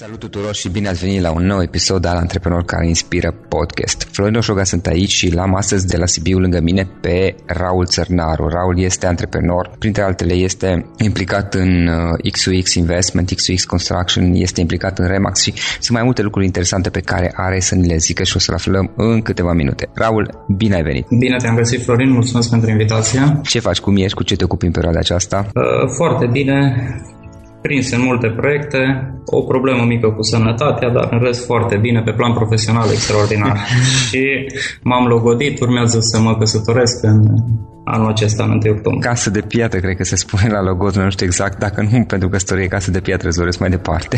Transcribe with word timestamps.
Salut 0.00 0.18
tuturor 0.18 0.54
și 0.54 0.68
bine 0.68 0.88
ați 0.88 1.04
venit 1.04 1.20
la 1.20 1.30
un 1.30 1.46
nou 1.46 1.62
episod 1.62 2.04
al 2.04 2.16
Antreprenor 2.16 2.64
care 2.64 2.86
inspiră 2.86 3.34
podcast. 3.48 4.08
Florin 4.12 4.34
Oșoga 4.34 4.64
sunt 4.64 4.86
aici 4.86 5.10
și 5.10 5.34
l-am 5.34 5.54
astăzi 5.54 5.86
de 5.86 5.96
la 5.96 6.06
Sibiu 6.06 6.38
lângă 6.38 6.60
mine 6.60 6.88
pe 7.00 7.34
Raul 7.46 7.86
Țărnaru. 7.86 8.48
Raul 8.48 8.80
este 8.80 9.06
antreprenor, 9.06 9.70
printre 9.78 10.02
altele 10.02 10.32
este 10.32 10.90
implicat 10.98 11.54
în 11.54 11.88
XUX 12.32 12.74
uh, 12.74 12.74
Investment, 12.74 13.34
XUX 13.34 13.64
Construction, 13.64 14.32
este 14.34 14.60
implicat 14.60 14.98
în 14.98 15.06
Remax 15.06 15.42
și 15.42 15.52
sunt 15.80 15.90
mai 15.90 16.02
multe 16.02 16.22
lucruri 16.22 16.46
interesante 16.46 16.90
pe 16.90 17.00
care 17.00 17.32
are 17.36 17.60
să 17.60 17.74
ni 17.74 17.86
le 17.86 17.96
zică 17.96 18.22
și 18.22 18.36
o 18.36 18.38
să 18.38 18.50
le 18.50 18.56
aflăm 18.56 18.92
în 18.96 19.22
câteva 19.22 19.52
minute. 19.52 19.88
Raul, 19.94 20.44
bine 20.56 20.74
ai 20.74 20.82
venit! 20.82 21.06
Bine 21.18 21.36
te-am 21.36 21.56
găsit, 21.56 21.82
Florin, 21.82 22.10
mulțumesc 22.10 22.50
pentru 22.50 22.70
invitație. 22.70 23.40
Ce 23.42 23.60
faci, 23.60 23.80
cum 23.80 23.96
ești, 23.96 24.14
cu 24.14 24.22
ce 24.22 24.36
te 24.36 24.44
ocupi 24.44 24.66
în 24.66 24.72
perioada 24.72 24.98
aceasta? 24.98 25.46
Uh, 25.54 25.62
foarte 25.96 26.26
bine, 26.32 26.76
prins 27.62 27.90
în 27.90 28.02
multe 28.02 28.28
proiecte, 28.28 29.12
o 29.24 29.42
problemă 29.42 29.84
mică 29.84 30.08
cu 30.08 30.22
sănătatea, 30.22 30.90
dar 30.90 31.08
în 31.10 31.18
rest 31.22 31.44
foarte 31.44 31.76
bine, 31.76 32.02
pe 32.02 32.12
plan 32.12 32.32
profesional 32.32 32.88
extraordinar. 32.90 33.56
și 34.08 34.22
m-am 34.82 35.06
logodit, 35.06 35.60
urmează 35.60 35.98
să 36.00 36.20
mă 36.20 36.36
căsătoresc 36.36 37.04
în 37.04 37.18
anul 37.84 38.08
acesta, 38.08 38.44
în 38.44 38.50
1 38.50 38.58
octombrie. 38.58 39.08
Casă 39.08 39.30
de 39.30 39.40
piatră, 39.40 39.78
cred 39.78 39.96
că 39.96 40.04
se 40.04 40.16
spune 40.16 40.48
la 40.48 40.62
logoț, 40.62 40.94
nu 40.94 41.10
știu 41.10 41.26
exact, 41.26 41.58
dacă 41.58 41.88
nu 41.90 42.04
pentru 42.04 42.28
căsătorie, 42.28 42.66
casă 42.66 42.90
de 42.90 43.00
piatră, 43.00 43.28
îți 43.28 43.60
mai 43.60 43.70
departe. 43.70 44.16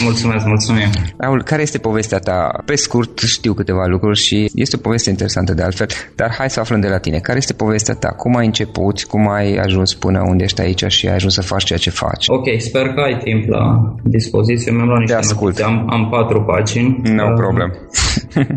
Mulțumesc, 0.00 0.46
mulțumim. 0.46 0.88
Raul, 1.16 1.42
care 1.42 1.62
este 1.62 1.78
povestea 1.78 2.18
ta? 2.18 2.62
Pe 2.64 2.74
scurt, 2.74 3.18
știu 3.18 3.52
câteva 3.52 3.86
lucruri 3.86 4.18
și 4.18 4.50
este 4.54 4.76
o 4.76 4.78
poveste 4.78 5.10
interesantă 5.10 5.54
de 5.54 5.62
altfel, 5.62 5.86
dar 6.16 6.34
hai 6.38 6.50
să 6.50 6.60
aflăm 6.60 6.80
de 6.80 6.88
la 6.88 6.98
tine. 6.98 7.18
Care 7.18 7.38
este 7.38 7.52
povestea 7.52 7.94
ta? 7.94 8.08
Cum 8.08 8.36
ai 8.36 8.46
început? 8.46 9.02
Cum 9.04 9.28
ai 9.28 9.56
ajuns 9.56 9.94
până 9.94 10.22
unde 10.26 10.44
ești 10.44 10.60
aici 10.60 10.84
și 10.86 11.08
ai 11.08 11.14
ajuns 11.14 11.34
să 11.34 11.42
faci 11.42 11.64
ceea 11.64 11.78
ce 11.78 11.90
faci? 11.90 12.28
Ok, 12.28 12.46
sper 12.58 12.88
că 12.88 13.00
ai 13.00 13.18
timp 13.24 13.48
la 13.48 13.94
dispoziție. 14.02 14.72
Mi-am 14.72 14.86
luat 14.86 14.98
niște 14.98 15.16
ascult. 15.16 15.58
Am, 15.58 15.86
am 15.90 16.08
patru 16.10 16.42
pagini. 16.42 17.00
No 17.02 17.24
uh, 17.24 17.32
problem. 17.36 17.72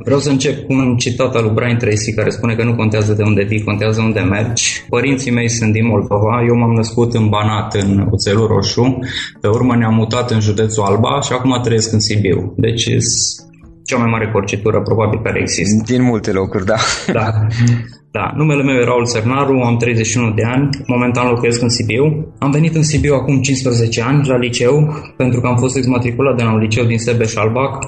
Vreau 0.05 0.19
să 0.19 0.29
încep 0.29 0.65
cu 0.65 0.73
un 0.73 0.97
citat 0.97 1.35
al 1.35 1.43
lui 1.43 1.53
Brian 1.53 1.77
Tracy 1.77 2.13
care 2.13 2.29
spune 2.29 2.55
că 2.55 2.63
nu 2.63 2.75
contează 2.75 3.13
de 3.13 3.23
unde 3.23 3.43
vii, 3.43 3.63
contează 3.63 4.01
unde 4.01 4.19
mergi. 4.19 4.85
Părinții 4.89 5.31
mei 5.31 5.49
sunt 5.49 5.71
din 5.73 5.87
Moldova, 5.87 6.43
eu 6.47 6.55
m-am 6.55 6.71
născut 6.71 7.13
în 7.13 7.29
Banat, 7.29 7.73
în 7.73 8.07
Oțelul 8.11 8.47
Roșu, 8.47 8.99
pe 9.41 9.47
urmă 9.47 9.75
ne-am 9.75 9.93
mutat 9.93 10.31
în 10.31 10.39
județul 10.39 10.83
Alba 10.83 11.21
și 11.21 11.31
acum 11.33 11.59
trăiesc 11.63 11.93
în 11.93 11.99
Sibiu. 11.99 12.53
Deci 12.57 12.87
cea 13.85 13.97
mai 13.97 14.09
mare 14.09 14.29
porcitură 14.31 14.81
probabil 14.81 15.19
care 15.23 15.39
există. 15.39 15.83
Din 15.93 16.03
multe 16.03 16.31
locuri, 16.31 16.65
da. 16.65 16.75
Da. 17.13 17.29
Da, 18.17 18.31
numele 18.35 18.63
meu 18.63 18.75
e 18.75 18.83
Raul 18.83 19.05
Țărnaru, 19.05 19.59
am 19.59 19.77
31 19.77 20.31
de 20.33 20.43
ani, 20.43 20.69
momentan 20.87 21.27
locuiesc 21.27 21.61
în 21.61 21.69
Sibiu. 21.69 22.33
Am 22.39 22.51
venit 22.51 22.75
în 22.75 22.83
Sibiu 22.83 23.13
acum 23.13 23.41
15 23.41 24.01
ani 24.01 24.27
la 24.27 24.37
liceu, 24.37 24.75
pentru 25.17 25.41
că 25.41 25.47
am 25.47 25.57
fost 25.57 25.75
exmatriculat 25.77 26.37
de 26.37 26.43
la 26.43 26.51
un 26.53 26.59
liceu 26.59 26.85
din 26.85 26.97
Sebeș-Albac 26.97 27.79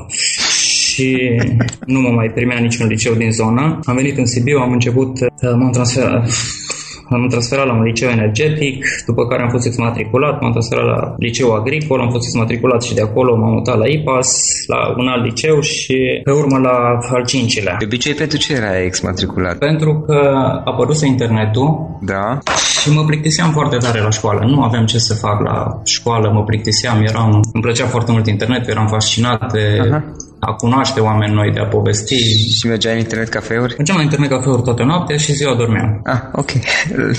și 0.98 1.40
nu 1.86 2.00
mă 2.00 2.10
mai 2.10 2.28
primea 2.28 2.60
niciun 2.60 2.88
liceu 2.88 3.14
din 3.14 3.32
zona. 3.32 3.80
Am 3.84 3.96
venit 3.96 4.18
în 4.18 4.26
Sibiu, 4.26 4.58
am 4.58 4.72
început, 4.72 5.20
uh, 5.20 5.54
m-am 5.60 5.72
transferat, 5.72 6.30
am 7.16 7.28
transferat 7.30 7.66
la 7.66 7.74
un 7.74 7.84
liceu 7.84 8.10
energetic, 8.10 8.86
după 9.06 9.28
care 9.28 9.42
am 9.42 9.50
fost 9.50 9.66
exmatriculat, 9.66 10.42
m-am 10.42 10.52
transferat 10.52 10.86
la 10.86 11.14
liceu 11.18 11.54
agricol, 11.54 12.00
am 12.00 12.10
fost 12.10 12.26
exmatriculat 12.26 12.84
și 12.84 12.94
de 12.94 13.02
acolo 13.02 13.38
m-am 13.38 13.54
mutat 13.54 13.78
la 13.78 13.88
IPAS, 13.88 14.30
la 14.68 14.80
un 14.98 15.08
alt 15.08 15.24
liceu 15.24 15.60
și 15.60 15.98
pe 16.24 16.32
urmă 16.32 16.58
la 16.58 16.98
al 17.16 17.26
cincilea. 17.26 17.76
De 17.80 17.86
obicei 17.86 18.14
pentru 18.14 18.38
ce 18.38 18.54
era 18.54 18.82
exmatriculat? 18.84 19.58
Pentru 19.58 20.04
că 20.06 20.32
a 20.34 20.62
apărut 20.66 21.02
internetul 21.02 21.98
da. 22.02 22.38
Și 22.82 22.92
mă 22.92 23.06
plictiseam 23.06 23.52
foarte 23.52 23.78
tare 23.78 24.02
la 24.02 24.10
școală. 24.10 24.46
Nu 24.46 24.62
aveam 24.62 24.86
ce 24.86 24.98
să 24.98 25.14
fac 25.14 25.42
la 25.42 25.82
școală, 25.86 26.32
mă 26.34 26.44
plictiseam, 26.44 27.02
eram, 27.02 27.32
îmi 27.54 27.64
plăcea 27.64 27.86
foarte 27.86 28.12
mult 28.12 28.28
internetul, 28.28 28.72
eram 28.72 28.88
fascinat 28.88 29.52
de 29.52 29.80
Aha 29.82 30.04
a 30.40 30.54
cunoaște 30.54 31.00
oameni 31.00 31.34
noi, 31.34 31.52
de 31.52 31.60
a 31.60 31.66
povesti. 31.66 32.16
Și 32.58 32.68
mergeai 32.68 32.94
în 32.94 33.00
internet 33.00 33.30
cafeuri? 33.30 33.74
Mergeam 33.78 33.98
la 33.98 34.04
internet 34.04 34.30
cafeuri 34.30 34.62
toată 34.62 34.84
noaptea 34.84 35.18
și 35.18 35.34
ziua 35.34 35.56
dormeam. 35.56 36.02
Ah, 36.04 36.22
ok. 36.32 36.52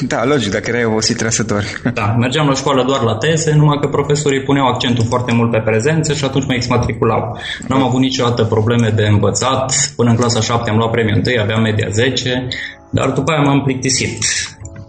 Da, 0.08 0.24
logic, 0.24 0.50
dacă 0.50 0.70
erai 0.70 0.84
obosit 0.84 1.14
trebuie 1.14 1.32
să 1.32 1.42
dormi. 1.42 1.94
Da, 1.94 2.16
mergeam 2.18 2.47
la 2.47 2.54
școală 2.54 2.84
doar 2.84 3.00
la 3.00 3.14
teze, 3.14 3.54
numai 3.54 3.78
că 3.80 3.88
profesorii 3.88 4.42
puneau 4.42 4.66
accentul 4.66 5.04
foarte 5.04 5.32
mult 5.32 5.50
pe 5.50 5.62
prezență 5.64 6.12
și 6.12 6.24
atunci 6.24 6.47
mă 6.47 6.54
exmatriculau. 6.54 7.38
Nu 7.68 7.76
am 7.76 7.82
avut 7.82 8.00
niciodată 8.00 8.44
probleme 8.44 8.88
de 8.88 9.06
învățat. 9.06 9.92
Până 9.97 10.10
în 10.10 10.16
clasa 10.16 10.41
7 10.41 10.70
am 10.70 10.76
luat 10.76 10.91
premiul 10.91 11.22
1, 11.26 11.41
aveam 11.42 11.62
media 11.62 11.88
10, 11.91 12.48
dar 12.91 13.10
după 13.10 13.32
aia 13.32 13.41
m-am 13.41 13.62
plictisit 13.62 14.24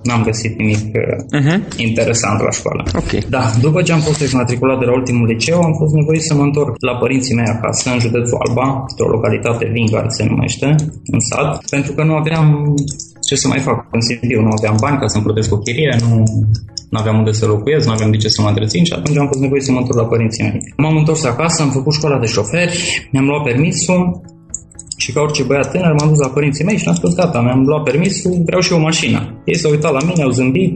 n-am 0.03 0.23
găsit 0.23 0.57
nimic 0.57 0.77
uh-huh. 0.77 1.59
interesant 1.77 2.41
la 2.41 2.51
școală. 2.51 2.83
Okay. 2.95 3.21
Da, 3.29 3.43
după 3.61 3.81
ce 3.81 3.91
am 3.91 3.99
fost 3.99 4.21
exmatriculat 4.21 4.79
de 4.79 4.85
la 4.85 4.93
ultimul 4.93 5.27
liceu, 5.27 5.61
am 5.61 5.73
fost 5.81 5.93
nevoit 5.93 6.21
să 6.21 6.33
mă 6.35 6.43
întorc 6.43 6.75
la 6.89 6.95
părinții 6.95 7.35
mei 7.35 7.45
acasă, 7.55 7.89
în 7.91 7.99
județul 7.99 8.37
Alba, 8.47 8.85
într-o 8.89 9.09
localitate 9.09 9.69
Vingar 9.73 10.05
se 10.07 10.23
numește, 10.25 10.75
în 11.05 11.19
sat, 11.19 11.69
pentru 11.69 11.93
că 11.93 12.03
nu 12.03 12.13
aveam 12.13 12.73
ce 13.27 13.35
să 13.35 13.47
mai 13.47 13.59
fac 13.59 13.87
în 13.91 14.01
Sibiu, 14.01 14.41
nu 14.41 14.53
aveam 14.57 14.75
bani 14.79 14.99
ca 14.99 15.07
să-mi 15.07 15.23
plătesc 15.23 15.53
o 15.53 15.57
chirie, 15.57 15.95
nu 16.01 16.23
nu 16.89 16.99
aveam 16.99 17.17
unde 17.17 17.31
să 17.31 17.45
locuiesc, 17.45 17.85
nu 17.85 17.91
aveam 17.91 18.11
de 18.11 18.17
ce 18.17 18.27
să 18.27 18.41
mă 18.41 18.47
întrețin 18.47 18.83
și 18.83 18.93
atunci 18.93 19.17
am 19.17 19.27
fost 19.27 19.39
nevoit 19.39 19.63
să 19.63 19.71
mă 19.71 19.77
întorc 19.77 19.99
la 19.99 20.05
părinții 20.05 20.43
mei. 20.43 20.73
M-am 20.77 20.97
întors 20.97 21.23
acasă, 21.23 21.61
am 21.61 21.69
făcut 21.69 21.93
școala 21.93 22.19
de 22.19 22.25
șoferi, 22.25 23.09
mi-am 23.11 23.25
luat 23.25 23.43
permisul 23.43 24.21
și 25.01 25.11
ca 25.11 25.21
orice 25.21 25.43
băiat 25.43 25.71
tânăr 25.71 25.93
m-am 25.97 26.09
dus 26.09 26.19
la 26.19 26.29
părinții 26.29 26.65
mei 26.65 26.77
și 26.77 26.87
am 26.87 26.95
spus, 26.95 27.15
gata, 27.15 27.41
mi-am 27.41 27.63
luat 27.65 27.83
permisul, 27.83 28.41
vreau 28.45 28.61
și 28.61 28.73
o 28.73 28.79
mașină. 28.79 29.41
Ei 29.45 29.57
s-au 29.57 29.71
uitat 29.71 29.93
la 29.93 30.03
mine, 30.07 30.23
au 30.23 30.29
zâmbit, 30.29 30.73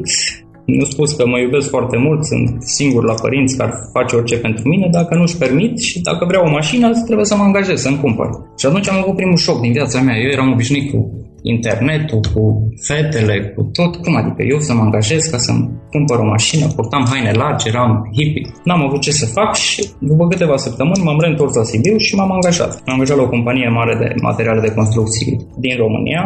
mi-au 0.65 0.85
spus 0.85 1.13
că 1.13 1.27
mă 1.27 1.39
iubesc 1.39 1.69
foarte 1.69 1.97
mult, 1.97 2.25
sunt 2.25 2.63
singur 2.77 3.03
la 3.03 3.13
părinți 3.13 3.57
care 3.57 3.71
face 3.93 4.15
orice 4.15 4.37
pentru 4.37 4.67
mine, 4.67 4.87
dacă 4.91 5.15
nu-și 5.15 5.37
permit 5.37 5.79
și 5.79 6.01
dacă 6.01 6.25
vreau 6.25 6.43
o 6.45 6.49
mașină, 6.49 6.91
trebuie 7.05 7.25
să 7.25 7.35
mă 7.35 7.43
angajez, 7.43 7.81
să-mi 7.81 7.99
cumpăr. 7.99 8.29
Și 8.57 8.65
atunci 8.65 8.89
am 8.89 9.01
avut 9.01 9.15
primul 9.15 9.37
șoc 9.37 9.61
din 9.61 9.71
viața 9.71 10.01
mea. 10.01 10.17
Eu 10.17 10.29
eram 10.29 10.51
obișnuit 10.51 10.91
cu 10.91 10.97
internetul, 11.43 12.19
cu 12.33 12.43
fetele, 12.87 13.53
cu 13.55 13.61
tot. 13.77 13.95
Cum 13.95 14.15
adică 14.15 14.41
eu 14.53 14.59
să 14.59 14.73
mă 14.73 14.81
angajez 14.81 15.23
ca 15.25 15.37
să-mi 15.37 15.69
cumpăr 15.91 16.17
o 16.19 16.25
mașină, 16.25 16.65
purtam 16.75 17.05
haine 17.11 17.31
largi, 17.31 17.67
eram 17.67 17.91
hippie. 18.17 18.51
N-am 18.63 18.81
avut 18.85 19.01
ce 19.01 19.11
să 19.11 19.25
fac 19.25 19.55
și 19.55 19.89
după 19.99 20.27
câteva 20.27 20.57
săptămâni 20.57 21.03
m-am 21.03 21.19
reîntors 21.19 21.53
la 21.55 21.63
Sibiu 21.63 21.97
și 21.97 22.15
m-am 22.15 22.31
angajat. 22.31 22.71
M-am 22.85 22.95
angajat 22.95 23.17
la 23.17 23.23
o 23.23 23.29
companie 23.29 23.69
mare 23.69 23.95
de 24.01 24.07
materiale 24.21 24.61
de 24.61 24.73
construcții 24.73 25.47
din 25.57 25.75
România, 25.77 26.23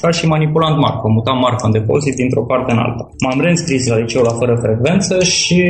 ca 0.00 0.10
și 0.10 0.26
manipulant 0.26 0.76
marfă. 0.78 1.08
Mutam 1.08 1.38
marfă 1.38 1.66
în 1.66 1.72
depozit 1.72 2.14
dintr-o 2.14 2.44
parte 2.50 2.72
în 2.72 2.78
alta. 2.78 3.04
M-am 3.24 3.40
reînscris 3.40 3.86
la 3.88 3.96
liceu 3.98 4.22
la 4.22 4.34
fără 4.40 4.54
frecvență 4.64 5.22
și 5.22 5.60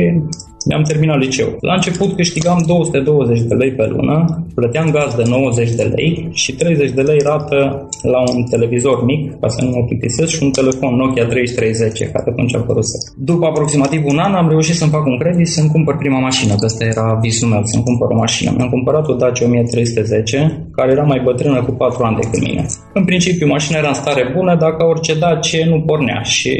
mi-am 0.65 0.83
terminat 0.83 1.19
liceu. 1.19 1.57
La 1.59 1.73
început 1.73 2.15
câștigam 2.15 2.63
220 2.67 3.41
de 3.41 3.53
lei 3.53 3.71
pe 3.71 3.85
lună, 3.87 4.45
plăteam 4.55 4.91
gaz 4.91 5.15
de 5.15 5.23
90 5.27 5.71
de 5.71 5.83
lei 5.95 6.29
și 6.31 6.51
30 6.53 6.91
de 6.91 7.01
lei 7.01 7.19
rată 7.23 7.89
la 8.01 8.19
un 8.19 8.43
televizor 8.43 9.03
mic, 9.03 9.39
ca 9.39 9.47
să 9.47 9.63
nu 9.63 9.69
mă 9.69 9.83
plictisesc, 9.87 10.31
și 10.35 10.43
un 10.43 10.51
telefon 10.51 10.95
Nokia 10.95 11.25
3310, 11.25 12.05
care 12.05 12.29
atunci 12.29 12.55
a 12.55 12.57
apărut. 12.57 12.85
După 13.15 13.45
aproximativ 13.45 14.01
un 14.05 14.17
an 14.17 14.33
am 14.33 14.49
reușit 14.49 14.75
să-mi 14.75 14.91
fac 14.91 15.05
un 15.05 15.17
credit 15.17 15.47
să-mi 15.47 15.69
cumpăr 15.69 15.97
prima 15.97 16.19
mașină, 16.19 16.53
că 16.55 16.65
ăsta 16.65 16.85
era 16.85 17.19
visul 17.21 17.47
meu, 17.47 17.61
să-mi 17.63 17.83
cumpăr 17.83 18.09
o 18.09 18.15
mașină. 18.15 18.53
Mi-am 18.57 18.69
cumpărat 18.69 19.07
o 19.07 19.13
Dacia 19.13 19.45
1310, 19.45 20.67
care 20.75 20.91
era 20.91 21.03
mai 21.03 21.21
bătrână 21.23 21.63
cu 21.63 21.71
4 21.71 22.03
ani 22.03 22.15
decât 22.21 22.41
mine. 22.47 22.65
În 22.93 23.05
principiu, 23.05 23.47
mașina 23.47 23.77
era 23.77 23.87
în 23.87 23.93
stare 23.93 24.31
bună, 24.35 24.55
dacă 24.55 24.85
orice 24.85 25.13
Dacia 25.17 25.65
nu 25.65 25.81
pornea 25.81 26.21
și 26.21 26.51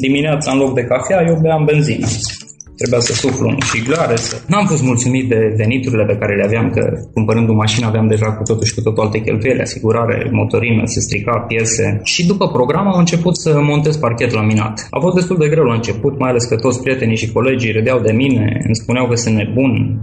dimineața 0.00 0.52
în 0.52 0.58
loc 0.58 0.74
de 0.74 0.82
cafea 0.82 1.24
eu 1.28 1.38
beam 1.42 1.64
benzină 1.64 2.06
trebuia 2.76 3.00
să 3.00 3.12
suflu 3.12 3.48
în 3.48 3.58
șiglare. 3.72 4.16
Să... 4.16 4.40
N-am 4.46 4.66
fost 4.66 4.82
mulțumit 4.82 5.28
de 5.28 5.54
veniturile 5.56 6.04
pe 6.04 6.16
care 6.20 6.36
le 6.36 6.44
aveam, 6.44 6.70
că 6.70 6.82
cumpărând 7.12 7.48
o 7.48 7.52
mașină 7.52 7.86
aveam 7.86 8.06
deja 8.08 8.32
cu 8.32 8.42
totul 8.42 8.66
și 8.66 8.74
cu 8.74 8.80
totul 8.80 9.02
alte 9.02 9.20
cheltuieli, 9.20 9.60
asigurare, 9.60 10.28
motorină, 10.32 10.82
se 10.84 11.00
strica 11.00 11.44
piese. 11.48 12.00
Și 12.04 12.26
după 12.26 12.48
program 12.48 12.86
am 12.86 12.98
început 12.98 13.36
să 13.36 13.60
montez 13.60 13.96
parchet 13.96 14.32
laminat. 14.32 14.86
A 14.90 15.00
fost 15.00 15.14
destul 15.14 15.36
de 15.38 15.48
greu 15.48 15.64
la 15.64 15.74
început, 15.74 16.18
mai 16.18 16.30
ales 16.30 16.44
că 16.44 16.56
toți 16.56 16.82
prietenii 16.82 17.16
și 17.16 17.32
colegii 17.32 17.72
râdeau 17.72 18.00
de 18.00 18.12
mine, 18.12 18.60
îmi 18.66 18.76
spuneau 18.76 19.06
că 19.08 19.14
sunt 19.14 19.34
nebun, 19.34 20.00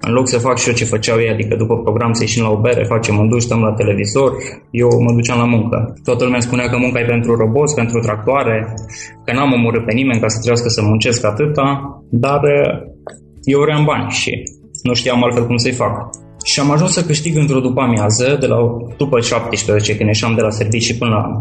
în 0.00 0.12
loc 0.12 0.28
să 0.28 0.38
fac 0.38 0.58
și 0.58 0.68
eu 0.68 0.74
ce 0.74 0.84
făceau 0.84 1.18
ei, 1.18 1.28
adică 1.28 1.56
după 1.56 1.78
program 1.78 2.12
să 2.12 2.22
ieșim 2.22 2.42
la 2.42 2.50
o 2.50 2.60
bere, 2.60 2.84
facem 2.84 3.18
un 3.18 3.28
duș, 3.28 3.42
stăm 3.42 3.60
la 3.60 3.72
televizor, 3.72 4.32
eu 4.70 4.88
mă 5.04 5.12
duceam 5.12 5.38
la 5.38 5.44
muncă. 5.44 5.94
Toată 6.04 6.24
lumea 6.24 6.40
spunea 6.40 6.66
că 6.68 6.76
munca 6.76 7.00
e 7.00 7.04
pentru 7.04 7.36
roboți, 7.36 7.74
pentru 7.74 8.00
tractoare, 8.00 8.74
că 9.24 9.32
n-am 9.32 9.52
omorât 9.52 9.84
pe 9.84 9.92
nimeni 9.92 10.20
ca 10.20 10.28
să 10.28 10.38
trebuiască 10.38 10.68
să 10.68 10.82
muncesc 10.82 11.24
atâta, 11.24 11.66
dar 12.10 12.40
eh, 12.44 12.70
eu 13.42 13.60
vreau 13.60 13.84
bani 13.84 14.10
și 14.10 14.32
nu 14.82 14.94
știam 14.94 15.24
altfel 15.24 15.46
cum 15.46 15.56
să-i 15.56 15.72
fac. 15.72 15.94
Și 16.44 16.60
am 16.60 16.70
ajuns 16.70 16.92
să 16.92 17.04
câștig 17.04 17.36
într-o 17.36 17.60
după 17.60 17.80
amiază, 17.80 18.36
de 18.40 18.46
la 18.46 18.56
după 18.96 19.20
17, 19.20 19.96
când 19.96 20.08
ieșeam 20.08 20.34
de 20.34 20.40
la 20.40 20.50
servicii 20.50 20.94
până 20.94 21.10
la 21.10 21.40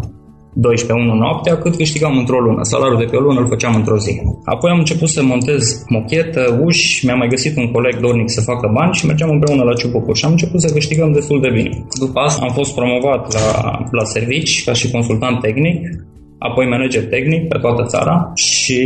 12 0.58 1.08
1 1.08 1.16
noaptea, 1.16 1.58
cât 1.58 1.76
câștigam 1.76 2.18
într-o 2.18 2.40
lună. 2.40 2.64
Salariul 2.64 2.98
de 2.98 3.06
pe 3.06 3.16
o 3.16 3.20
lună 3.20 3.40
îl 3.40 3.48
făceam 3.48 3.76
într-o 3.76 3.98
zi. 3.98 4.22
Apoi 4.44 4.72
am 4.72 4.78
început 4.78 5.10
să 5.10 5.24
montez 5.24 5.84
mochetă, 5.88 6.62
uși, 6.64 7.06
mi-am 7.06 7.18
mai 7.18 7.28
găsit 7.28 7.58
un 7.58 7.72
coleg 7.72 8.00
dornic 8.00 8.30
să 8.30 8.42
facă 8.42 8.72
bani 8.74 8.94
și 8.94 9.06
mergeam 9.06 9.30
împreună 9.30 9.64
la 9.64 9.74
Ciubucur 9.74 10.16
și 10.18 10.26
am 10.26 10.32
început 10.32 10.62
să 10.62 10.74
câștigăm 10.74 11.12
destul 11.12 11.42
de 11.42 11.50
bine. 11.50 11.86
După 12.00 12.20
asta 12.20 12.46
am 12.46 12.54
fost 12.54 12.76
promovat 12.76 13.34
la, 13.34 13.80
la 13.92 14.04
servici 14.04 14.64
ca 14.64 14.74
și 14.74 14.92
consultant 14.92 15.40
tehnic, 15.40 15.80
apoi 16.50 16.66
manager 16.68 17.04
tehnic 17.06 17.48
pe 17.48 17.58
toată 17.58 17.84
țara 17.84 18.32
și 18.36 18.80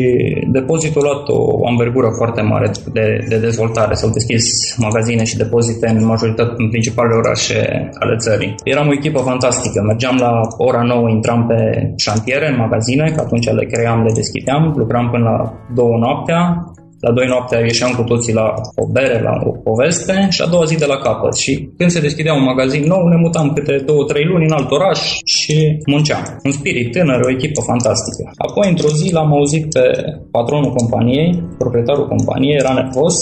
depozitul 0.52 1.02
a 1.02 1.06
luat 1.08 1.28
o 1.28 1.68
ambergură 1.68 2.10
foarte 2.18 2.42
mare 2.42 2.72
de, 2.94 3.26
de 3.30 3.38
dezvoltare. 3.38 3.94
S-au 3.94 4.10
deschis 4.10 4.76
magazine 4.78 5.24
și 5.24 5.38
depozite 5.38 5.88
în 5.90 6.06
majoritatea, 6.06 6.54
în 6.58 6.70
principalele 6.70 7.16
orașe 7.16 7.90
ale 8.00 8.16
țării. 8.16 8.56
Eram 8.64 8.88
o 8.88 8.94
echipă 8.94 9.20
fantastică. 9.20 9.82
Mergeam 9.82 10.18
la 10.20 10.42
ora 10.58 10.82
9, 10.82 11.10
intram 11.10 11.46
pe 11.48 11.92
șantiere, 11.98 12.48
în 12.50 12.58
magazine, 12.58 13.12
că 13.16 13.22
atunci 13.22 13.50
le 13.50 13.66
cream, 13.66 14.04
le 14.04 14.12
deschideam, 14.14 14.74
lucram 14.78 15.10
până 15.10 15.24
la 15.24 15.54
2 15.74 15.86
noaptea, 16.00 16.72
la 17.06 17.12
doi 17.12 17.28
noaptea 17.28 17.60
ieșeam 17.60 17.94
cu 17.98 18.04
toții 18.04 18.34
la 18.34 18.48
o 18.76 18.86
bere, 18.96 19.22
la 19.22 19.34
o 19.50 19.52
poveste 19.52 20.28
și 20.30 20.42
a 20.42 20.48
doua 20.54 20.66
zi 20.66 20.76
de 20.84 20.86
la 20.86 20.98
capăt. 20.98 21.36
Și 21.36 21.70
când 21.78 21.90
se 21.90 22.06
deschidea 22.08 22.34
un 22.34 22.44
magazin 22.44 22.84
nou, 22.84 23.08
ne 23.08 23.16
mutam 23.16 23.54
câte 23.54 23.76
două, 23.86 24.04
trei 24.04 24.26
luni 24.26 24.46
în 24.46 24.52
alt 24.52 24.72
oraș 24.72 25.00
și 25.26 25.56
munceam. 25.86 26.24
Un 26.44 26.52
spirit 26.52 26.92
tânăr, 26.92 27.20
o 27.22 27.30
echipă 27.30 27.62
fantastică. 27.72 28.32
Apoi, 28.48 28.70
într-o 28.70 28.92
zi, 29.00 29.14
l-am 29.14 29.34
auzit 29.34 29.66
pe 29.74 29.86
patronul 30.32 30.74
companiei, 30.74 31.44
proprietarul 31.58 32.08
companiei, 32.08 32.62
era 32.64 32.74
nervos 32.74 33.16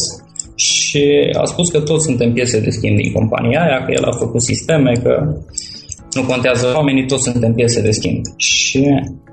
și 0.56 1.03
a 1.41 1.45
spus 1.45 1.69
că 1.69 1.80
toți 1.80 2.06
suntem 2.06 2.33
piese 2.33 2.59
de 2.59 2.69
schimb 2.69 2.95
din 2.97 3.12
compania 3.12 3.62
aia, 3.62 3.83
că 3.85 3.91
el 3.91 4.03
a 4.03 4.12
făcut 4.12 4.41
sisteme, 4.41 4.91
că 5.03 5.13
nu 6.18 6.24
contează 6.31 6.66
oamenii, 6.75 7.06
toți 7.06 7.24
suntem 7.24 7.54
piese 7.54 7.81
de 7.81 7.92
schimb. 7.92 8.19
Și 8.38 8.81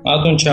atunci 0.03 0.45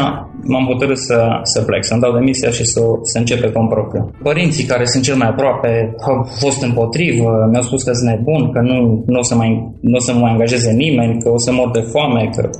m-am 0.50 0.67
hotărât 0.70 0.99
să, 0.99 1.19
să 1.43 1.62
plec, 1.62 1.84
să-mi 1.84 2.00
dau 2.00 2.12
demisia 2.12 2.50
și 2.50 2.64
să, 2.64 2.81
să 3.02 3.19
încep 3.19 3.40
pe 3.40 3.52
cont 3.52 3.69
propriu. 3.69 4.11
Părinții 4.23 4.64
care 4.64 4.84
sunt 4.84 5.02
cel 5.05 5.17
mai 5.17 5.29
aproape 5.29 5.94
au 6.08 6.17
fost 6.43 6.62
împotrivă, 6.62 7.49
mi-au 7.50 7.62
spus 7.62 7.82
că 7.82 7.93
sunt 7.93 8.11
nebun, 8.11 8.43
că 8.52 8.61
nu, 8.61 8.76
nu, 9.06 9.19
o 9.19 9.23
să 9.23 9.34
mai, 9.34 9.50
nu 9.81 9.96
o 9.96 10.00
să 10.00 10.12
mă 10.12 10.20
mai 10.20 10.31
angajeze 10.31 10.73
nimeni, 10.73 11.20
că 11.23 11.29
o 11.31 11.38
să 11.38 11.52
mor 11.52 11.70
de 11.70 11.81
foame, 11.81 12.31
că 12.37 12.50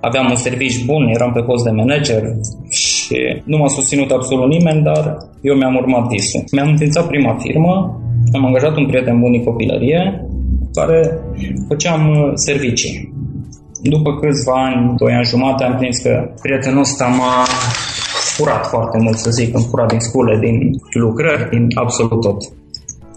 aveam 0.00 0.26
un 0.30 0.36
serviciu 0.36 0.84
bun, 0.84 1.08
eram 1.16 1.32
pe 1.32 1.40
post 1.40 1.64
de 1.64 1.70
manager 1.70 2.22
și 2.68 3.16
nu 3.44 3.56
m-a 3.56 3.68
susținut 3.68 4.10
absolut 4.10 4.48
nimeni, 4.48 4.82
dar 4.82 5.16
eu 5.42 5.54
mi-am 5.54 5.74
urmat 5.74 6.06
visul. 6.08 6.44
Mi-am 6.52 6.68
înființat 6.68 7.06
prima 7.06 7.36
firmă, 7.38 8.00
am 8.32 8.44
angajat 8.44 8.76
un 8.76 8.86
prieten 8.86 9.20
bun 9.20 9.30
din 9.30 9.44
copilărie, 9.44 10.26
care 10.78 11.20
făceam 11.68 12.08
uh, 12.08 12.32
servicii. 12.34 13.12
După 13.82 14.10
câțiva 14.20 14.64
ani, 14.64 14.96
doi 14.96 15.12
ani 15.12 15.24
jumate, 15.24 15.64
am 15.64 15.76
prins 15.76 15.98
că 15.98 16.12
prietenul 16.42 16.80
ăsta 16.80 17.06
m-a 17.06 17.46
furat 18.36 18.66
foarte 18.66 18.98
mult, 18.98 19.16
să 19.16 19.30
zic, 19.30 19.54
îmi 19.54 19.66
furat 19.70 19.88
din 19.88 20.00
scule, 20.00 20.38
din 20.38 20.56
lucrări, 20.92 21.48
din 21.50 21.66
absolut 21.74 22.20
tot. 22.20 22.40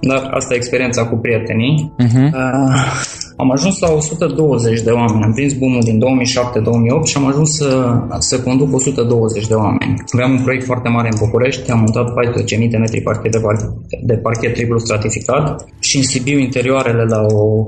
Dar 0.02 0.30
asta 0.34 0.54
e 0.54 0.58
experiența 0.58 1.06
cu 1.08 1.16
prietenii. 1.16 1.94
Uh-huh. 2.04 2.30
Uh, 2.34 3.20
am 3.36 3.52
ajuns 3.52 3.80
la 3.80 3.92
120 3.92 4.82
de 4.82 4.92
oameni. 4.92 5.24
Am 5.24 5.34
prins 5.34 5.54
boom 5.54 5.80
din 5.80 6.02
2007-2008 7.04 7.06
și 7.06 7.18
am 7.18 7.28
ajuns 7.28 7.56
să, 7.56 8.00
să 8.18 8.42
conduc 8.42 8.76
120 8.76 9.48
de 9.48 9.54
oameni. 9.54 9.94
Aveam 10.14 10.32
un 10.32 10.44
proiect 10.44 10.66
foarte 10.66 10.90
mare 10.90 11.10
în 11.12 11.18
București, 11.20 11.72
am 11.72 11.80
montat 11.80 12.08
14.000 12.60 12.70
de 12.70 12.78
metri 12.78 13.02
parchet 13.02 13.32
de, 13.32 13.40
par- 13.40 13.74
de 14.04 14.14
parchet 14.14 14.54
triplu 14.54 14.78
stratificat 14.78 15.66
și 15.80 15.98
în 15.98 16.04
Sibiu 16.04 16.38
interioarele 16.38 17.04
la 17.04 17.22
o 17.22 17.68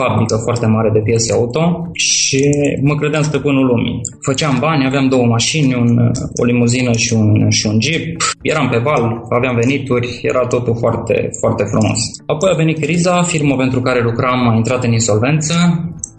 fabrică 0.00 0.36
foarte 0.46 0.66
mare 0.66 0.90
de 0.92 0.98
piese 0.98 1.32
auto 1.32 1.90
și 1.92 2.40
mă 2.82 2.94
credeam 2.94 3.22
stăpânul 3.22 3.66
lumii. 3.66 4.00
Făceam 4.28 4.56
bani, 4.60 4.86
aveam 4.86 5.08
două 5.08 5.26
mașini, 5.26 5.74
un, 5.74 6.10
o 6.40 6.44
limuzină 6.44 6.92
și 6.92 7.12
un, 7.12 7.50
și 7.50 7.66
un 7.66 7.80
jeep, 7.80 8.16
eram 8.42 8.68
pe 8.68 8.78
val, 8.78 9.02
aveam 9.28 9.54
venituri, 9.54 10.20
era 10.22 10.46
totul 10.46 10.76
foarte, 10.78 11.28
foarte 11.40 11.64
frumos. 11.64 11.98
Apoi 12.26 12.50
a 12.52 12.56
venit 12.56 12.78
criza, 12.78 13.22
firma 13.22 13.56
pentru 13.56 13.80
care 13.80 14.00
lucram 14.02 14.48
a 14.48 14.54
intrat 14.54 14.84
în 14.84 14.92
insolvență, 14.92 15.54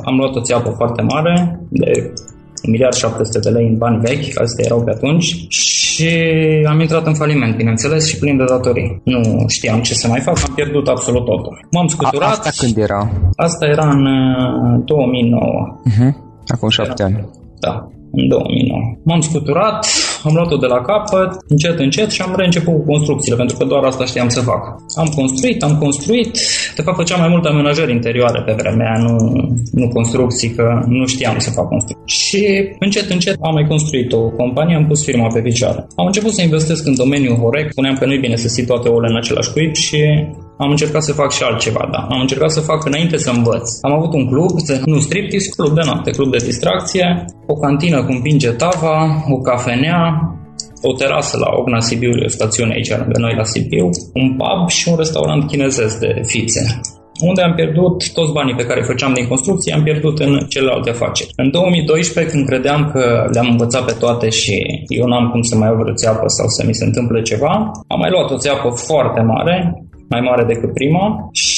am 0.05 0.15
luat 0.17 0.35
o 0.35 0.41
țeapă 0.41 0.69
foarte 0.69 1.01
mare 1.01 1.59
de 1.69 1.91
1 2.33 2.36
miliard 2.67 2.93
700 2.93 3.39
de 3.39 3.49
lei 3.49 3.67
în 3.67 3.77
bani 3.77 3.99
vechi, 3.99 4.41
astea 4.41 4.65
erau 4.65 4.83
pe 4.83 4.91
atunci, 4.91 5.45
și 5.49 6.09
am 6.67 6.79
intrat 6.79 7.05
în 7.05 7.13
faliment, 7.13 7.55
bineînțeles, 7.55 8.07
și 8.07 8.17
plin 8.17 8.37
de 8.37 8.43
datorii. 8.43 9.01
Nu 9.03 9.45
știam 9.47 9.81
ce 9.81 9.93
să 9.93 10.07
mai 10.07 10.19
fac, 10.19 10.37
am 10.47 10.53
pierdut 10.55 10.87
absolut 10.87 11.25
totul. 11.25 11.67
M-am 11.71 11.87
scuturat. 11.87 12.29
asta 12.29 12.49
când 12.57 12.77
era? 12.77 13.11
Asta 13.35 13.65
era 13.65 13.89
în 13.89 14.05
2009. 14.85 15.79
Uh-huh. 15.79 15.97
Mhm. 15.97 16.25
Acum 16.47 16.69
șapte 16.69 17.03
ani. 17.03 17.29
Da, 17.59 17.87
în 18.11 18.27
2009. 18.27 18.79
M-am 19.03 19.21
scuturat, 19.21 19.87
am 20.27 20.35
luat-o 20.39 20.57
de 20.57 20.65
la 20.65 20.81
capăt, 20.89 21.29
încet, 21.47 21.79
încet 21.79 22.09
și 22.11 22.21
am 22.21 22.33
reînceput 22.37 22.73
cu 22.73 22.83
construcțiile, 22.91 23.37
pentru 23.37 23.57
că 23.57 23.63
doar 23.65 23.83
asta 23.83 24.05
știam 24.05 24.29
să 24.29 24.41
fac. 24.41 24.61
Am 24.95 25.07
construit, 25.15 25.63
am 25.63 25.77
construit, 25.77 26.31
de 26.75 26.81
fapt 26.81 26.97
făceam 26.97 27.19
mai 27.19 27.29
multe 27.29 27.47
amenajări 27.47 27.91
interioare 27.91 28.41
pe 28.45 28.55
vremea, 28.57 28.93
nu, 29.05 29.13
nu 29.71 29.87
construcții, 29.87 30.49
că 30.49 30.65
nu 30.87 31.05
știam 31.05 31.37
să 31.37 31.49
fac 31.49 31.67
construcții. 31.67 32.05
Și 32.05 32.43
încet, 32.79 33.09
încet 33.09 33.37
am 33.41 33.53
mai 33.53 33.67
construit 33.67 34.13
o 34.13 34.29
companie, 34.29 34.75
am 34.75 34.87
pus 34.87 35.03
firma 35.03 35.27
pe 35.27 35.41
picioare. 35.41 35.87
Am 35.95 36.05
început 36.05 36.33
să 36.33 36.41
investesc 36.41 36.87
în 36.87 36.95
domeniul 36.95 37.35
Horec, 37.35 37.71
spuneam 37.71 37.95
că 37.95 38.05
nu 38.05 38.13
e 38.13 38.19
bine 38.19 38.35
să 38.35 38.47
ții 38.47 38.65
toate 38.65 38.87
ouăle 38.89 39.07
în 39.09 39.17
același 39.17 39.51
cuib 39.51 39.73
și 39.73 40.01
am 40.57 40.69
încercat 40.69 41.03
să 41.03 41.13
fac 41.13 41.31
și 41.31 41.43
altceva, 41.43 41.89
da. 41.91 42.07
Am 42.09 42.19
încercat 42.19 42.51
să 42.51 42.59
fac 42.59 42.85
înainte 42.85 43.17
să 43.17 43.31
învăț. 43.35 43.69
Am 43.81 43.93
avut 43.93 44.13
un 44.13 44.27
club, 44.27 44.49
nu 44.85 44.99
striptease, 44.99 45.49
club 45.49 45.73
de 45.73 45.81
noapte, 45.85 46.11
club 46.11 46.31
de 46.31 46.37
distracție, 46.45 47.25
o 47.47 47.53
cantină 47.53 48.03
cu 48.03 48.11
împinge 48.11 48.49
tava, 48.49 49.25
o 49.29 49.37
cafenea, 49.37 50.16
o 50.81 50.93
terasă 50.93 51.37
la 51.37 51.49
Ogna 51.59 51.79
Sibiului, 51.79 52.25
o 52.25 52.29
stațiune 52.29 52.73
aici 52.73 52.89
lângă 52.89 53.19
noi 53.19 53.35
la 53.35 53.43
Sibiu, 53.43 53.89
un 54.13 54.35
pub 54.35 54.69
și 54.69 54.89
un 54.89 54.95
restaurant 54.97 55.47
chinezesc 55.47 55.99
de 55.99 56.21
fițe 56.25 56.81
unde 57.21 57.41
am 57.41 57.53
pierdut 57.53 58.13
toți 58.13 58.31
banii 58.31 58.55
pe 58.55 58.65
care 58.65 58.81
făceam 58.81 59.13
din 59.13 59.27
construcție, 59.27 59.73
am 59.73 59.83
pierdut 59.83 60.19
în 60.19 60.33
celelalte 60.47 60.89
afaceri. 60.89 61.29
În 61.35 61.51
2012, 61.51 62.33
când 62.33 62.45
credeam 62.45 62.89
că 62.93 63.29
le-am 63.33 63.49
învățat 63.49 63.85
pe 63.85 63.95
toate 63.99 64.29
și 64.29 64.55
eu 64.87 65.05
n-am 65.05 65.29
cum 65.29 65.41
să 65.41 65.55
mai 65.55 65.67
iau 65.67 65.77
vreo 65.81 65.93
țeapă 65.93 66.27
sau 66.27 66.47
să 66.47 66.63
mi 66.65 66.75
se 66.75 66.85
întâmple 66.85 67.21
ceva, 67.21 67.71
am 67.87 67.99
mai 67.99 68.09
luat 68.09 68.31
o 68.31 68.37
țeapă 68.37 68.69
foarte 68.69 69.21
mare, 69.21 69.55
mai 70.09 70.21
mare 70.21 70.43
decât 70.43 70.73
prima 70.73 71.29
și 71.31 71.56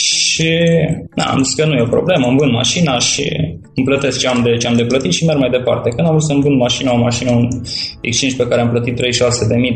na, 1.15 1.23
am 1.23 1.43
zis 1.43 1.53
că 1.55 1.65
nu 1.65 1.73
e 1.73 1.81
o 1.81 1.95
problemă, 1.97 2.27
îmi 2.27 2.37
vând 2.37 2.51
mașina 2.51 2.99
și 2.99 3.25
îmi 3.75 3.85
plătesc 3.85 4.19
ce 4.19 4.27
am 4.27 4.41
de, 4.43 4.57
ce 4.57 4.67
am 4.67 4.75
de 4.75 4.85
plătit 4.85 5.11
și 5.11 5.25
merg 5.25 5.39
mai 5.39 5.49
departe. 5.49 5.89
Când 5.89 6.07
am 6.07 6.13
vrut 6.13 6.27
să-mi 6.29 6.41
vând 6.41 6.57
mașina, 6.57 6.93
o 6.93 6.97
mașină, 6.97 7.31
un 7.31 7.47
X5 8.09 8.35
pe 8.37 8.47
care 8.47 8.61
am 8.61 8.69
plătit 8.69 8.95
36.000 9.01 9.01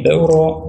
de 0.04 0.10
euro, 0.20 0.66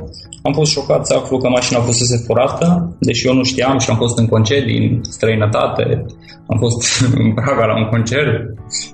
am 0.46 0.52
fost 0.52 0.70
șocat 0.72 1.06
să 1.06 1.14
aflu 1.14 1.36
că 1.38 1.48
mașina 1.48 1.78
a 1.78 1.82
fusese 1.82 2.16
furată, 2.26 2.96
deși 3.00 3.26
eu 3.26 3.34
nu 3.34 3.42
știam 3.42 3.78
și 3.78 3.90
am 3.90 3.96
fost 3.96 4.18
în 4.18 4.26
concedii 4.26 4.78
în 4.78 5.02
străinătate, 5.02 6.04
am 6.46 6.58
fost 6.58 6.78
în 7.22 7.34
Praga 7.34 7.64
la 7.64 7.76
un 7.76 7.88
concert, 7.94 8.32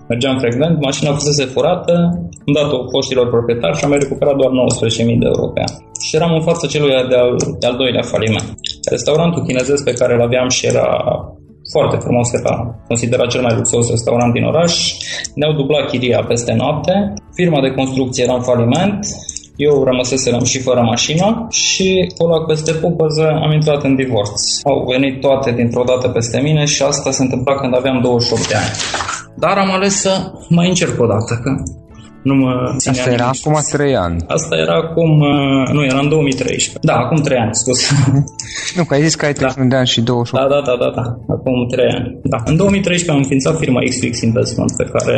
mergeam 0.08 0.38
frecvent, 0.38 0.81
mașina 0.81 1.12
fusese 1.12 1.44
furată, 1.44 1.94
am 2.46 2.53
dat-o 2.58 2.79
poștilor 2.93 3.29
proprietari 3.29 3.79
și 3.79 3.85
am 3.85 3.93
recuperat 3.93 4.37
doar 4.37 4.50
19.000 4.50 5.19
de 5.23 5.29
euro 5.32 5.46
pe 5.55 5.61
an. 5.61 5.73
Și 6.06 6.17
eram 6.17 6.32
în 6.35 6.43
fața 6.43 6.67
celui 6.67 6.91
de-al, 7.08 7.37
de-al 7.61 7.76
doilea 7.76 8.03
faliment. 8.03 8.49
Restaurantul 8.91 9.43
chinezesc 9.43 9.85
pe 9.85 9.93
care 9.93 10.15
îl 10.15 10.23
aveam 10.23 10.49
și 10.49 10.67
era 10.67 10.88
foarte 11.73 11.97
frumos, 11.97 12.32
era 12.32 12.81
considerat 12.87 13.29
cel 13.29 13.43
mai 13.43 13.55
luxos 13.55 13.91
restaurant 13.91 14.32
din 14.32 14.44
oraș. 14.44 14.94
Ne-au 15.34 15.53
dublat 15.53 15.89
chiria 15.91 16.25
peste 16.29 16.53
noapte, 16.53 17.13
firma 17.34 17.60
de 17.60 17.70
construcție 17.70 18.25
era 18.25 18.34
în 18.34 18.43
faliment, 18.43 19.06
eu 19.56 19.84
rămăseserăm 19.84 20.44
și 20.44 20.58
fără 20.58 20.81
mașină 20.81 21.46
și 21.51 22.13
colac 22.19 22.46
peste 22.46 22.72
pupăză 22.72 23.27
am 23.43 23.53
intrat 23.53 23.82
în 23.82 23.96
divorț. 23.96 24.41
Au 24.63 24.84
venit 24.89 25.20
toate 25.20 25.53
dintr-o 25.53 25.82
dată 25.82 26.08
peste 26.08 26.41
mine 26.41 26.65
și 26.65 26.82
asta 26.82 27.10
se 27.10 27.22
întâmpla 27.22 27.55
când 27.55 27.77
aveam 27.77 28.01
28 28.01 28.49
de 28.49 28.55
ani. 28.55 28.70
Dar 29.37 29.58
am 29.58 29.70
ales 29.70 29.94
să 30.01 30.32
mai 30.49 30.69
încerc 30.69 31.01
o 31.01 31.06
dată, 31.06 31.41
că 31.43 31.51
nu 32.22 32.34
mă 32.34 32.53
Asta 32.77 33.10
era 33.10 33.27
acum 33.34 33.56
3 33.70 33.96
ani. 33.96 34.17
Asta 34.27 34.56
era 34.56 34.77
acum, 34.84 35.10
uh, 35.20 35.69
nu, 35.72 35.84
era 35.84 35.98
în 35.98 36.08
2013. 36.08 36.79
Da, 36.81 36.94
acum 37.05 37.19
3 37.22 37.39
ani, 37.39 37.55
scuze. 37.55 37.86
Nu, 38.77 38.84
că 38.84 38.94
ai 38.94 39.03
zis 39.03 39.15
că 39.15 39.24
ai 39.24 39.32
31 39.32 39.69
da. 39.69 39.74
de 39.74 39.79
ani 39.81 39.91
și 39.94 40.00
28. 40.00 40.43
Da, 40.43 40.48
da, 40.55 40.60
da, 40.69 40.74
da, 40.84 40.91
da, 40.98 41.05
acum 41.34 41.56
3 41.69 41.86
ani. 41.96 42.08
Da. 42.32 42.39
În 42.50 42.56
2013 42.56 43.10
am 43.10 43.22
înființat 43.22 43.55
firma 43.62 43.81
XFX 43.91 44.15
Investment, 44.31 44.72
pe 44.81 44.86
care, 44.94 45.17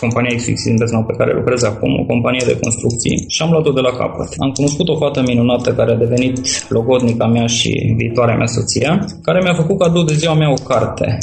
compania 0.00 0.36
XFX 0.36 0.60
Investment 0.74 1.06
pe 1.06 1.18
care 1.18 1.30
lucrez 1.40 1.62
acum, 1.62 1.90
o 2.02 2.04
companie 2.12 2.44
de 2.50 2.58
construcții 2.64 3.16
și 3.34 3.42
am 3.42 3.50
luat-o 3.50 3.72
de 3.78 3.80
la 3.88 3.92
capăt. 4.00 4.30
Am 4.44 4.50
cunoscut 4.58 4.88
o 4.88 4.96
fată 5.02 5.20
minunată 5.26 5.68
care 5.78 5.90
a 5.92 6.02
devenit 6.04 6.34
logodnica 6.68 7.26
mea 7.26 7.46
și 7.46 7.70
viitoarea 7.96 8.36
mea 8.40 8.50
soție, 8.56 8.88
care 9.26 9.38
mi-a 9.42 9.60
făcut 9.62 9.78
cadou 9.78 10.04
de 10.10 10.14
ziua 10.14 10.34
mea 10.34 10.50
o 10.50 10.60
carte 10.70 11.18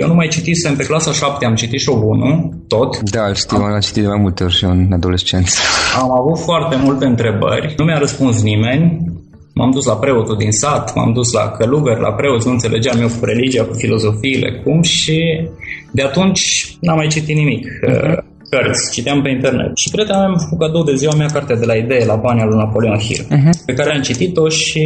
eu 0.00 0.06
nu 0.06 0.14
mai 0.14 0.28
citisem 0.28 0.76
pe 0.76 0.84
clasa 0.84 1.12
7, 1.12 1.44
am 1.44 1.54
citit 1.54 1.80
șogunul, 1.80 2.48
tot. 2.68 3.10
Da, 3.10 3.32
știu, 3.32 3.56
am, 3.56 3.62
am 3.62 3.80
citit 3.80 4.02
de 4.02 4.08
mai 4.08 4.20
multe 4.20 4.44
ori 4.44 4.54
și 4.54 4.64
în 4.64 4.92
adolescență. 4.92 5.56
Am 6.02 6.10
avut 6.20 6.38
foarte 6.38 6.76
multe 6.76 7.04
întrebări, 7.04 7.74
nu 7.76 7.84
mi-a 7.84 7.98
răspuns 7.98 8.42
nimeni, 8.42 9.12
M-am 9.54 9.70
dus 9.70 9.84
la 9.84 9.96
preotul 9.96 10.36
din 10.36 10.52
sat, 10.52 10.94
m-am 10.94 11.12
dus 11.12 11.32
la 11.32 11.48
călugări, 11.48 12.00
la 12.00 12.12
preoți, 12.12 12.46
nu 12.46 12.52
înțelegeam 12.52 13.00
eu 13.00 13.08
cu 13.18 13.24
religia, 13.24 13.64
cu 13.64 13.74
filozofiile, 13.74 14.60
cum 14.64 14.82
și 14.82 15.48
de 15.90 16.02
atunci 16.02 16.74
n-am 16.80 16.96
mai 16.96 17.06
citit 17.06 17.36
nimic. 17.36 17.66
Uh-huh. 17.66 18.30
Cărți, 18.50 18.92
citeam 18.92 19.22
pe 19.22 19.30
internet. 19.30 19.76
Și 19.76 19.90
prietena 19.90 20.18
mea 20.18 20.28
mi-a 20.28 20.38
făcut 20.38 20.58
cadou 20.58 20.84
de 20.84 20.94
ziua 20.94 21.14
mea 21.14 21.26
cartea 21.26 21.56
de 21.56 21.64
la 21.64 21.74
idee 21.74 22.04
la 22.04 22.16
bani 22.16 22.40
al 22.40 22.48
lui 22.48 22.58
Napoleon 22.58 22.98
Hill, 22.98 23.24
uh-huh. 23.24 23.64
pe 23.66 23.72
care 23.72 23.94
am 23.94 24.02
citit-o 24.02 24.48
și 24.48 24.84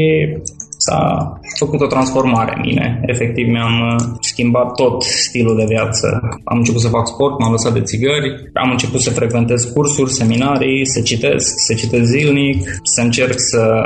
s-a 0.76 1.33
făcut 1.59 1.80
o 1.80 1.87
transformare 1.87 2.52
în 2.56 2.62
mine. 2.66 3.00
Efectiv, 3.06 3.47
mi-am 3.49 3.80
uh, 3.80 4.04
schimbat 4.21 4.75
tot 4.75 5.02
stilul 5.02 5.56
de 5.56 5.64
viață. 5.68 6.21
Am 6.45 6.59
început 6.59 6.80
să 6.80 6.88
fac 6.88 7.06
sport, 7.06 7.38
m-am 7.38 7.50
lăsat 7.50 7.73
de 7.73 7.80
țigări, 7.80 8.50
am 8.52 8.71
început 8.71 9.00
să 9.00 9.11
frecventez 9.11 9.64
cursuri, 9.64 10.12
seminarii, 10.12 10.87
să 10.87 11.00
citesc, 11.00 11.54
să 11.66 11.75
citesc 11.75 12.04
zilnic, 12.04 12.80
să 12.83 13.00
încerc 13.00 13.35
să 13.37 13.85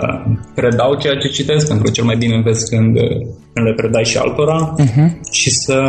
predau 0.54 0.94
ceea 0.94 1.16
ce 1.16 1.28
citesc, 1.28 1.66
pentru 1.66 1.84
că 1.84 1.90
cel 1.90 2.04
mai 2.04 2.16
bine 2.16 2.34
înveți 2.34 2.70
când, 2.70 2.98
când 3.49 3.49
le 3.52 3.72
predai 3.72 4.04
și 4.04 4.16
altora 4.16 4.74
uh-huh. 4.78 5.30
și 5.30 5.50
să, 5.50 5.82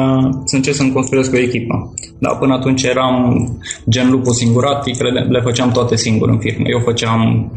să 0.45 0.55
încerc 0.55 0.75
să-mi 0.75 0.91
construiesc 0.91 1.33
o 1.33 1.37
echipă. 1.37 1.93
Da, 2.19 2.29
până 2.29 2.53
atunci 2.53 2.83
eram 2.83 3.47
gen 3.89 4.09
lupul 4.09 4.33
singuratic, 4.33 5.01
le, 5.01 5.19
le 5.29 5.41
făceam 5.41 5.71
toate 5.71 5.95
singur 5.95 6.29
în 6.29 6.39
firmă. 6.39 6.65
Eu 6.67 6.79
făceam 6.79 7.51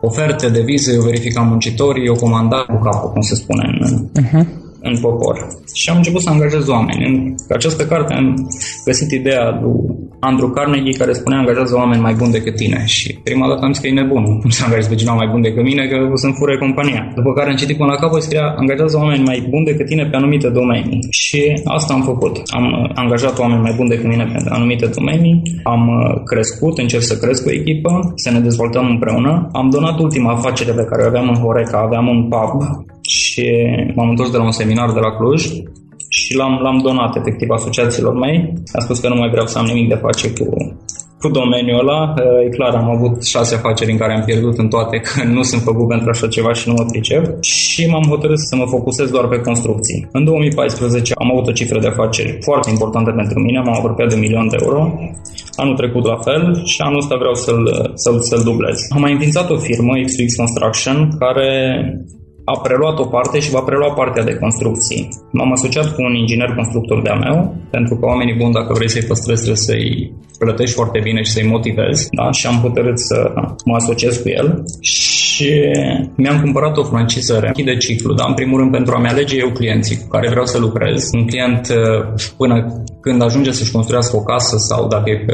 oferte 0.00 0.48
de 0.48 0.60
vize, 0.60 0.92
eu 0.92 1.02
verificam 1.02 1.48
muncitorii, 1.48 2.06
eu 2.06 2.14
comandam 2.14 2.64
cu 2.68 2.78
capul, 2.82 3.10
cum 3.10 3.20
se 3.20 3.34
spune 3.34 3.64
în, 3.66 4.08
uh-huh. 4.22 4.46
În 4.80 4.98
popor. 5.00 5.48
Și 5.74 5.90
am 5.90 5.96
început 5.96 6.20
să 6.20 6.30
angajez 6.30 6.68
oameni. 6.68 7.04
În 7.06 7.34
această 7.48 7.86
carte 7.86 8.12
am 8.14 8.48
găsit 8.84 9.10
ideea 9.10 9.58
lui 9.62 9.96
Andrew 10.20 10.48
Carnegie 10.48 10.98
care 10.98 11.12
spunea 11.12 11.38
angajează 11.38 11.74
oameni 11.76 12.02
mai 12.02 12.14
buni 12.14 12.32
decât 12.32 12.56
tine. 12.56 12.82
Și 12.86 13.18
prima 13.24 13.48
dată 13.48 13.64
am 13.64 13.72
zis 13.72 13.82
că 13.82 13.88
e 13.88 13.92
nebun. 13.92 14.24
Cum 14.40 14.50
să 14.50 14.62
angajez 14.64 14.86
pe 14.88 14.94
cineva 14.94 15.16
mai 15.16 15.28
bun 15.32 15.40
decât 15.40 15.62
mine, 15.62 15.86
că 15.86 15.96
o 16.12 16.16
să-mi 16.16 16.38
fure 16.38 16.58
compania. 16.58 17.12
După 17.14 17.32
care 17.32 17.50
am 17.50 17.56
citit 17.56 17.76
până 17.76 17.90
la 17.92 17.98
capăt, 17.98 18.22
scria 18.22 18.54
angajează 18.56 18.96
oameni 18.96 19.22
mai 19.22 19.46
buni 19.50 19.64
decât 19.64 19.86
tine 19.86 20.04
pe 20.10 20.16
anumite 20.16 20.48
domenii. 20.48 20.98
Și 21.10 21.42
asta 21.64 21.94
am 21.94 22.02
făcut. 22.02 22.42
Am 22.46 22.90
angajat 22.94 23.38
oameni 23.38 23.62
mai 23.62 23.74
buni 23.76 23.88
decât 23.88 24.08
mine 24.08 24.24
pe 24.32 24.38
anumite 24.48 24.86
domenii, 24.86 25.42
am 25.62 25.82
crescut, 26.24 26.78
încerc 26.78 27.02
să 27.02 27.18
cresc 27.18 27.42
cu 27.42 27.50
echipă, 27.50 28.12
să 28.14 28.30
ne 28.30 28.40
dezvoltăm 28.40 28.86
împreună. 28.86 29.48
Am 29.52 29.70
donat 29.70 29.98
ultima 29.98 30.32
afacere 30.32 30.72
pe 30.72 30.84
care 30.90 31.02
o 31.02 31.06
aveam 31.06 31.28
în 31.28 31.34
Horeca, 31.34 31.78
aveam 31.78 32.06
un 32.08 32.28
pub 32.28 32.86
și 33.08 33.44
m-am 33.94 34.08
întors 34.08 34.30
de 34.30 34.36
la 34.36 34.44
un 34.44 34.50
seminar 34.60 34.92
de 34.92 35.00
la 35.00 35.16
Cluj 35.16 35.42
și 36.08 36.36
l-am, 36.36 36.58
l-am 36.62 36.78
donat 36.82 37.16
efectiv 37.16 37.50
asociațiilor 37.50 38.14
mei. 38.14 38.52
A 38.72 38.80
spus 38.80 38.98
că 38.98 39.08
nu 39.08 39.14
mai 39.14 39.30
vreau 39.30 39.46
să 39.46 39.58
am 39.58 39.66
nimic 39.66 39.88
de 39.88 39.94
face 39.94 40.32
cu, 40.32 40.46
cu 41.20 41.28
domeniul 41.28 41.78
ăla. 41.78 42.14
E 42.44 42.48
clar, 42.48 42.74
am 42.74 42.90
avut 42.96 43.24
șase 43.24 43.54
afaceri 43.54 43.90
în 43.90 43.98
care 43.98 44.12
am 44.14 44.24
pierdut 44.24 44.58
în 44.58 44.68
toate, 44.68 44.96
că 45.06 45.24
nu 45.36 45.42
sunt 45.42 45.62
făcut 45.62 45.88
pentru 45.88 46.08
așa 46.10 46.28
ceva 46.28 46.52
și 46.52 46.68
nu 46.68 46.74
mă 46.78 46.84
pricep. 46.90 47.42
Și 47.42 47.86
m-am 47.90 48.06
hotărât 48.12 48.38
să 48.38 48.56
mă 48.56 48.66
focusez 48.66 49.10
doar 49.10 49.26
pe 49.28 49.40
construcții. 49.40 50.08
În 50.12 50.24
2014 50.24 51.12
am 51.16 51.30
avut 51.32 51.46
o 51.48 51.52
cifră 51.52 51.78
de 51.80 51.86
afaceri 51.86 52.38
foarte 52.40 52.70
importantă 52.70 53.10
pentru 53.16 53.38
mine, 53.40 53.58
m-am 53.60 53.78
apropiat 53.78 54.08
de 54.08 54.14
un 54.14 54.20
milion 54.20 54.48
de 54.48 54.56
euro. 54.62 54.80
Anul 55.56 55.76
trecut 55.76 56.04
la 56.04 56.18
fel 56.26 56.42
și 56.64 56.80
anul 56.80 56.98
ăsta 56.98 57.16
vreau 57.16 57.34
să-l, 57.34 57.92
să-l, 57.94 58.20
să-l 58.20 58.42
dublez. 58.42 58.78
Am 58.94 59.00
mai 59.00 59.12
înființat 59.12 59.50
o 59.50 59.56
firmă, 59.56 59.92
XX 60.04 60.34
Construction, 60.36 61.08
care 61.18 61.50
a 62.52 62.60
preluat 62.66 62.98
o 62.98 63.06
parte 63.14 63.38
și 63.38 63.50
va 63.50 63.60
prelua 63.60 63.92
partea 63.92 64.24
de 64.24 64.38
construcții. 64.42 65.08
M-am 65.32 65.52
asociat 65.52 65.94
cu 65.94 66.02
un 66.02 66.14
inginer 66.14 66.50
constructor 66.54 67.02
de-a 67.02 67.18
meu, 67.26 67.54
pentru 67.70 67.96
că 67.96 68.06
oamenii 68.06 68.38
buni, 68.40 68.52
dacă 68.52 68.72
vrei 68.72 68.90
să-i 68.94 69.08
păstrezi, 69.10 69.42
trebuie 69.42 69.66
să-i 69.68 70.12
plătești 70.38 70.74
foarte 70.74 71.00
bine 71.02 71.22
și 71.22 71.30
să-i 71.30 71.46
motivezi. 71.46 72.08
Da? 72.10 72.30
Și 72.30 72.46
am 72.46 72.54
hotărât 72.54 72.98
să 72.98 73.32
mă 73.64 73.74
asociez 73.74 74.16
cu 74.16 74.28
el 74.28 74.62
și 74.80 75.52
mi-am 76.16 76.40
cumpărat 76.40 76.76
o 76.76 76.84
franciză 76.84 77.52
de 77.64 77.76
ciclu, 77.76 78.14
dar 78.14 78.28
în 78.28 78.34
primul 78.34 78.58
rând 78.58 78.70
pentru 78.70 78.94
a-mi 78.94 79.08
alege 79.08 79.36
eu 79.36 79.50
clienții 79.50 79.96
cu 79.96 80.08
care 80.08 80.28
vreau 80.28 80.46
să 80.46 80.58
lucrez. 80.58 81.10
Un 81.12 81.26
client 81.26 81.66
până 82.36 82.82
când 83.00 83.22
ajunge 83.22 83.52
să-și 83.52 83.70
construiască 83.70 84.16
o 84.16 84.22
casă 84.22 84.56
sau 84.56 84.88
dacă 84.88 85.10
e 85.10 85.24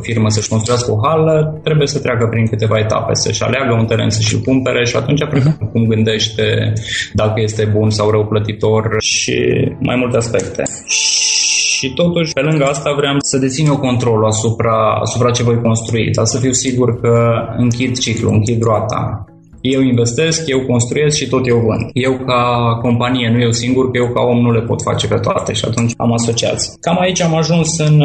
firmă 0.00 0.28
să-și 0.28 0.48
construiască 0.48 0.92
o 0.92 0.98
hală, 1.06 1.60
trebuie 1.62 1.86
să 1.86 1.98
treacă 1.98 2.26
prin 2.30 2.46
câteva 2.46 2.78
etape, 2.78 3.14
să-și 3.14 3.42
aleagă 3.42 3.72
un 3.72 3.86
teren, 3.86 4.10
să-și 4.10 4.40
cumpere 4.40 4.84
și 4.84 4.96
atunci 4.96 5.24
uh-huh. 5.24 5.70
cum 5.72 5.86
gândește 5.86 6.72
dacă 7.12 7.40
este 7.40 7.64
bun 7.64 7.90
sau 7.90 8.10
rău 8.10 8.26
plătitor 8.26 8.96
și 8.98 9.36
mai 9.78 9.96
multe 9.96 10.16
aspecte. 10.16 10.62
Și 10.86 11.69
totuși, 11.88 12.32
pe 12.32 12.40
lângă 12.40 12.64
asta, 12.64 12.92
vreau 12.96 13.16
să 13.18 13.38
dețin 13.38 13.66
eu 13.66 13.78
controlul 13.78 14.26
asupra, 14.26 14.98
asupra 15.00 15.30
ce 15.30 15.42
voi 15.42 15.60
construi, 15.60 16.10
dar 16.10 16.24
să 16.24 16.38
fiu 16.38 16.52
sigur 16.52 17.00
că 17.00 17.32
închid 17.56 17.98
ciclul, 17.98 18.32
închid 18.32 18.62
roata. 18.62 19.24
Eu 19.60 19.80
investesc, 19.80 20.48
eu 20.48 20.60
construiesc 20.60 21.16
și 21.16 21.28
tot 21.28 21.46
eu 21.46 21.56
vând. 21.56 21.90
Eu 21.92 22.18
ca 22.26 22.42
companie, 22.82 23.30
nu 23.30 23.40
eu 23.40 23.50
singur, 23.50 23.90
că 23.90 23.98
eu 23.98 24.12
ca 24.12 24.20
om 24.20 24.40
nu 24.40 24.52
le 24.52 24.60
pot 24.60 24.82
face 24.82 25.06
pe 25.06 25.14
toate 25.14 25.52
și 25.52 25.64
atunci 25.64 25.92
am 25.96 26.12
asociați. 26.12 26.76
Cam 26.80 27.00
aici 27.00 27.22
am 27.22 27.34
ajuns 27.34 27.78
în 27.78 28.02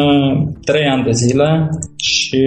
3 0.64 0.82
uh, 0.82 0.92
ani 0.92 1.04
de 1.04 1.12
zile 1.12 1.70
și 1.96 2.44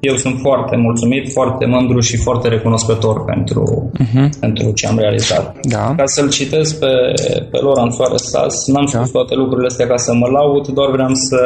eu 0.00 0.16
sunt 0.16 0.38
foarte 0.40 0.76
mulțumit, 0.76 1.32
foarte 1.32 1.66
mândru 1.66 2.00
și 2.00 2.16
foarte 2.16 2.48
recunoscător 2.48 3.24
pentru, 3.24 3.90
uh-huh. 4.00 4.28
pentru 4.40 4.72
ce 4.72 4.86
am 4.86 4.98
realizat. 4.98 5.56
Da. 5.62 5.94
Ca 5.96 6.06
să-l 6.06 6.28
citesc 6.30 6.78
pe, 6.78 6.86
pe 7.50 7.58
Laurent 7.62 7.92
Stas, 8.14 8.66
n-am 8.66 8.88
da. 8.92 8.98
spus 8.98 9.10
toate 9.10 9.34
lucrurile 9.34 9.66
astea 9.66 9.86
ca 9.86 9.96
să 9.96 10.14
mă 10.14 10.28
laud, 10.28 10.66
doar 10.66 10.90
vreau 10.90 11.14
să, 11.14 11.40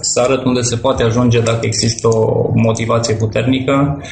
să 0.00 0.20
arăt 0.20 0.44
unde 0.44 0.60
se 0.60 0.76
poate 0.76 1.02
ajunge 1.02 1.40
dacă 1.40 1.60
există 1.60 2.08
o 2.08 2.50
motivație 2.54 3.14
puternică 3.14 4.02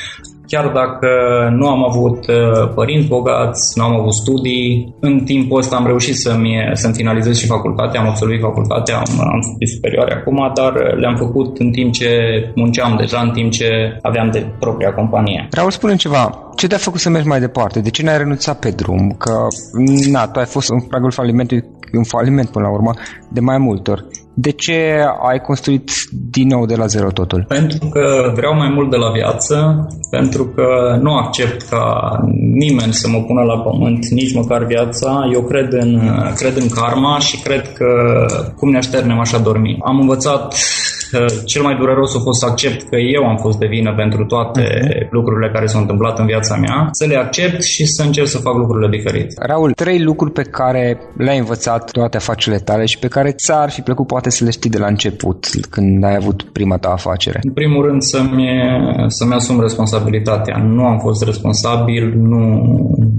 chiar 0.52 0.66
dacă 0.80 1.10
nu 1.58 1.66
am 1.68 1.82
avut 1.90 2.18
uh, 2.28 2.72
părinți 2.74 3.08
bogați, 3.08 3.62
nu 3.78 3.84
am 3.84 3.94
avut 4.00 4.14
studii, 4.14 4.94
în 5.00 5.14
timpul 5.24 5.58
ăsta 5.58 5.76
am 5.76 5.86
reușit 5.86 6.16
să-mi, 6.16 6.70
să-mi 6.72 6.94
finalizez 6.94 7.36
și 7.36 7.46
facultatea, 7.46 8.00
am 8.00 8.08
absolvit 8.08 8.40
facultatea, 8.40 8.96
am, 8.96 9.20
am 9.20 9.40
studii 9.40 9.74
superioare 9.74 10.14
acum, 10.14 10.52
dar 10.54 10.72
le-am 11.00 11.16
făcut 11.16 11.58
în 11.58 11.70
timp 11.70 11.92
ce 11.92 12.08
munceam 12.54 12.96
deja, 12.96 13.20
în 13.20 13.30
timp 13.30 13.50
ce 13.50 13.68
aveam 14.02 14.30
de 14.30 14.46
propria 14.58 14.92
companie. 14.94 15.48
Raul, 15.50 15.70
spune 15.70 15.96
ceva, 15.96 16.52
ce 16.56 16.66
te-a 16.66 16.78
făcut 16.78 17.00
să 17.00 17.10
mergi 17.10 17.28
mai 17.28 17.40
departe? 17.40 17.80
De 17.80 17.90
ce 17.90 18.02
n-ai 18.02 18.18
renunțat 18.18 18.58
pe 18.58 18.70
drum? 18.70 19.14
Că, 19.18 19.32
na, 20.10 20.26
tu 20.26 20.38
ai 20.38 20.46
fost 20.46 20.70
în 20.70 20.80
pragul 20.80 21.10
falimentului, 21.10 21.64
un 21.92 22.04
faliment 22.04 22.48
până 22.48 22.64
la 22.64 22.72
urmă, 22.72 22.92
de 23.28 23.40
mai 23.40 23.58
multe 23.58 23.90
ori. 23.90 24.04
De 24.34 24.50
ce 24.50 25.04
ai 25.30 25.40
construit 25.40 25.90
din 26.30 26.46
nou 26.46 26.66
de 26.66 26.74
la 26.74 26.86
zero 26.86 27.10
totul? 27.10 27.44
Pentru 27.48 27.86
că 27.86 28.32
vreau 28.34 28.54
mai 28.56 28.68
mult 28.68 28.90
de 28.90 28.96
la 28.96 29.10
viață, 29.10 29.86
pentru 30.10 30.44
că 30.46 30.98
nu 31.00 31.16
accept 31.16 31.62
ca 31.62 32.16
nimeni 32.54 32.92
să 32.92 33.08
mă 33.08 33.22
pună 33.22 33.42
la 33.42 33.58
pământ, 33.58 34.06
nici 34.08 34.34
măcar 34.34 34.64
viața. 34.64 35.28
Eu 35.32 35.42
cred 35.42 35.72
în, 35.72 36.00
cred 36.34 36.56
în 36.56 36.68
karma 36.68 37.18
și 37.18 37.42
cred 37.42 37.72
că 37.72 37.86
cum 38.56 38.70
ne 38.70 38.76
așternem 38.76 39.18
așa 39.18 39.38
dormi. 39.38 39.78
Am 39.84 40.00
învățat 40.00 40.54
cel 41.44 41.62
mai 41.62 41.76
dureros 41.76 42.16
a 42.16 42.18
fost 42.18 42.40
să 42.40 42.46
accept 42.46 42.88
că 42.88 42.96
eu 42.96 43.24
am 43.24 43.36
fost 43.36 43.58
de 43.58 43.66
vină 43.66 43.94
pentru 43.96 44.24
toate 44.24 44.62
uh-huh. 44.62 45.08
lucrurile 45.10 45.50
care 45.52 45.66
s-au 45.66 45.80
întâmplat 45.80 46.18
în 46.18 46.26
viața 46.26 46.56
mea, 46.56 46.88
să 46.90 47.06
le 47.06 47.16
accept 47.16 47.62
și 47.62 47.86
să 47.86 48.02
încerc 48.02 48.26
să 48.26 48.38
fac 48.38 48.54
lucrurile 48.54 48.88
diferite. 48.96 49.34
Raul, 49.46 49.72
trei 49.72 50.02
lucruri 50.02 50.32
pe 50.32 50.42
care 50.42 51.00
le-ai 51.16 51.38
învățat 51.38 51.90
toate 51.90 52.16
afacerile 52.16 52.62
tale 52.62 52.84
și 52.84 52.98
pe 52.98 53.08
care 53.08 53.30
ți-ar 53.30 53.70
fi 53.70 53.80
plăcut 53.80 54.06
poate 54.06 54.30
să 54.30 54.44
le 54.44 54.50
știi 54.50 54.70
de 54.70 54.78
la 54.78 54.86
început, 54.86 55.46
când 55.70 56.04
ai 56.04 56.16
avut 56.16 56.42
prima 56.42 56.76
ta 56.76 56.88
afacere. 56.88 57.38
În 57.42 57.52
primul 57.52 57.86
rând 57.86 58.02
să-mi, 58.02 58.46
să-mi 59.06 59.32
asum 59.32 59.60
responsabilitatea. 59.60 60.56
Nu 60.56 60.84
am 60.84 60.98
fost 60.98 61.24
responsabil, 61.24 62.14
nu, 62.16 62.44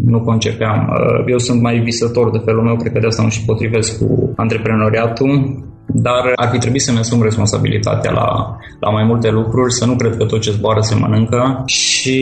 nu 0.05 0.21
concepeam. 0.21 0.89
Eu 1.27 1.37
sunt 1.37 1.61
mai 1.61 1.79
visător 1.79 2.31
de 2.31 2.41
felul 2.45 2.63
meu, 2.63 2.75
cred 2.75 2.91
că 2.91 2.99
de 2.99 3.07
asta 3.07 3.23
nu 3.23 3.29
și 3.29 3.45
potrivesc 3.45 3.97
cu 3.99 4.33
antreprenoriatul 4.35 5.63
dar 5.87 6.31
ar 6.35 6.49
fi 6.51 6.57
trebuit 6.57 6.81
să-mi 6.81 6.97
asum 6.97 7.21
responsabilitatea 7.21 8.11
la, 8.11 8.57
la 8.79 8.89
mai 8.89 9.03
multe 9.03 9.29
lucruri, 9.29 9.73
să 9.73 9.85
nu 9.85 9.95
cred 9.95 10.17
că 10.17 10.25
tot 10.25 10.41
ce 10.41 10.51
zboară 10.51 10.79
se 10.79 10.95
mănâncă 10.95 11.63
și, 11.65 12.19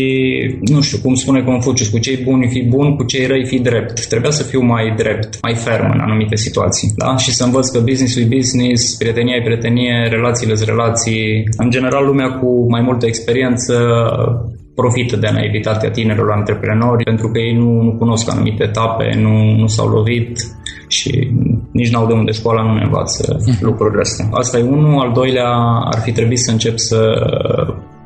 nu 0.61 0.81
știu, 0.81 0.97
cum 1.03 1.15
spune 1.15 1.43
Confucius, 1.43 1.87
cu 1.87 1.97
cei 1.97 2.17
buni 2.23 2.49
fi 2.49 2.61
bun, 2.61 2.95
cu 2.95 3.03
cei 3.03 3.25
răi 3.25 3.45
fi 3.45 3.59
drept. 3.59 4.07
Trebuia 4.07 4.31
să 4.31 4.43
fiu 4.43 4.61
mai 4.61 4.93
drept, 4.97 5.37
mai 5.41 5.55
ferm 5.55 5.91
în 5.93 5.99
anumite 5.99 6.35
situații, 6.35 6.93
da? 6.97 7.17
Și 7.17 7.31
să 7.31 7.43
învăț 7.43 7.67
că 7.69 7.79
business 7.79 8.15
e 8.15 8.27
business, 8.35 8.95
prietenia 8.97 9.35
e 9.35 9.43
prietenie, 9.43 10.07
relațiile 10.09 10.55
sunt 10.55 10.69
relații. 10.69 11.43
În 11.57 11.69
general, 11.69 12.05
lumea 12.05 12.29
cu 12.29 12.69
mai 12.69 12.81
multă 12.81 13.05
experiență 13.05 13.75
profită 14.75 15.15
de 15.15 15.29
naivitatea 15.31 15.91
tinerilor 15.91 16.31
antreprenori 16.31 17.03
pentru 17.03 17.27
că 17.31 17.39
ei 17.39 17.53
nu, 17.53 17.81
nu 17.81 17.91
cunosc 17.91 18.29
anumite 18.29 18.63
etape, 18.63 19.15
nu, 19.17 19.55
nu 19.55 19.67
s-au 19.67 19.87
lovit 19.87 20.39
și 20.87 21.31
nici 21.71 21.91
n-au 21.91 22.07
de 22.07 22.13
unde 22.13 22.31
școala 22.31 22.61
nu 22.61 22.73
ne 22.73 22.83
învață 22.83 23.39
mm. 23.45 23.53
lucrurile 23.59 24.01
astea. 24.01 24.29
Asta 24.31 24.57
e 24.57 24.63
unul. 24.63 24.99
Al 24.99 25.11
doilea 25.11 25.49
ar 25.85 25.99
fi 25.99 26.11
trebuit 26.11 26.39
să 26.39 26.51
încep 26.51 26.77
să 26.77 26.99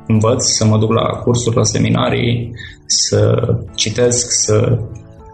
învăț, 0.07 0.45
să 0.45 0.65
mă 0.65 0.77
duc 0.77 0.91
la 0.91 1.05
cursuri, 1.05 1.55
la 1.55 1.63
seminarii, 1.63 2.51
să 2.86 3.48
citesc, 3.75 4.31
să 4.31 4.79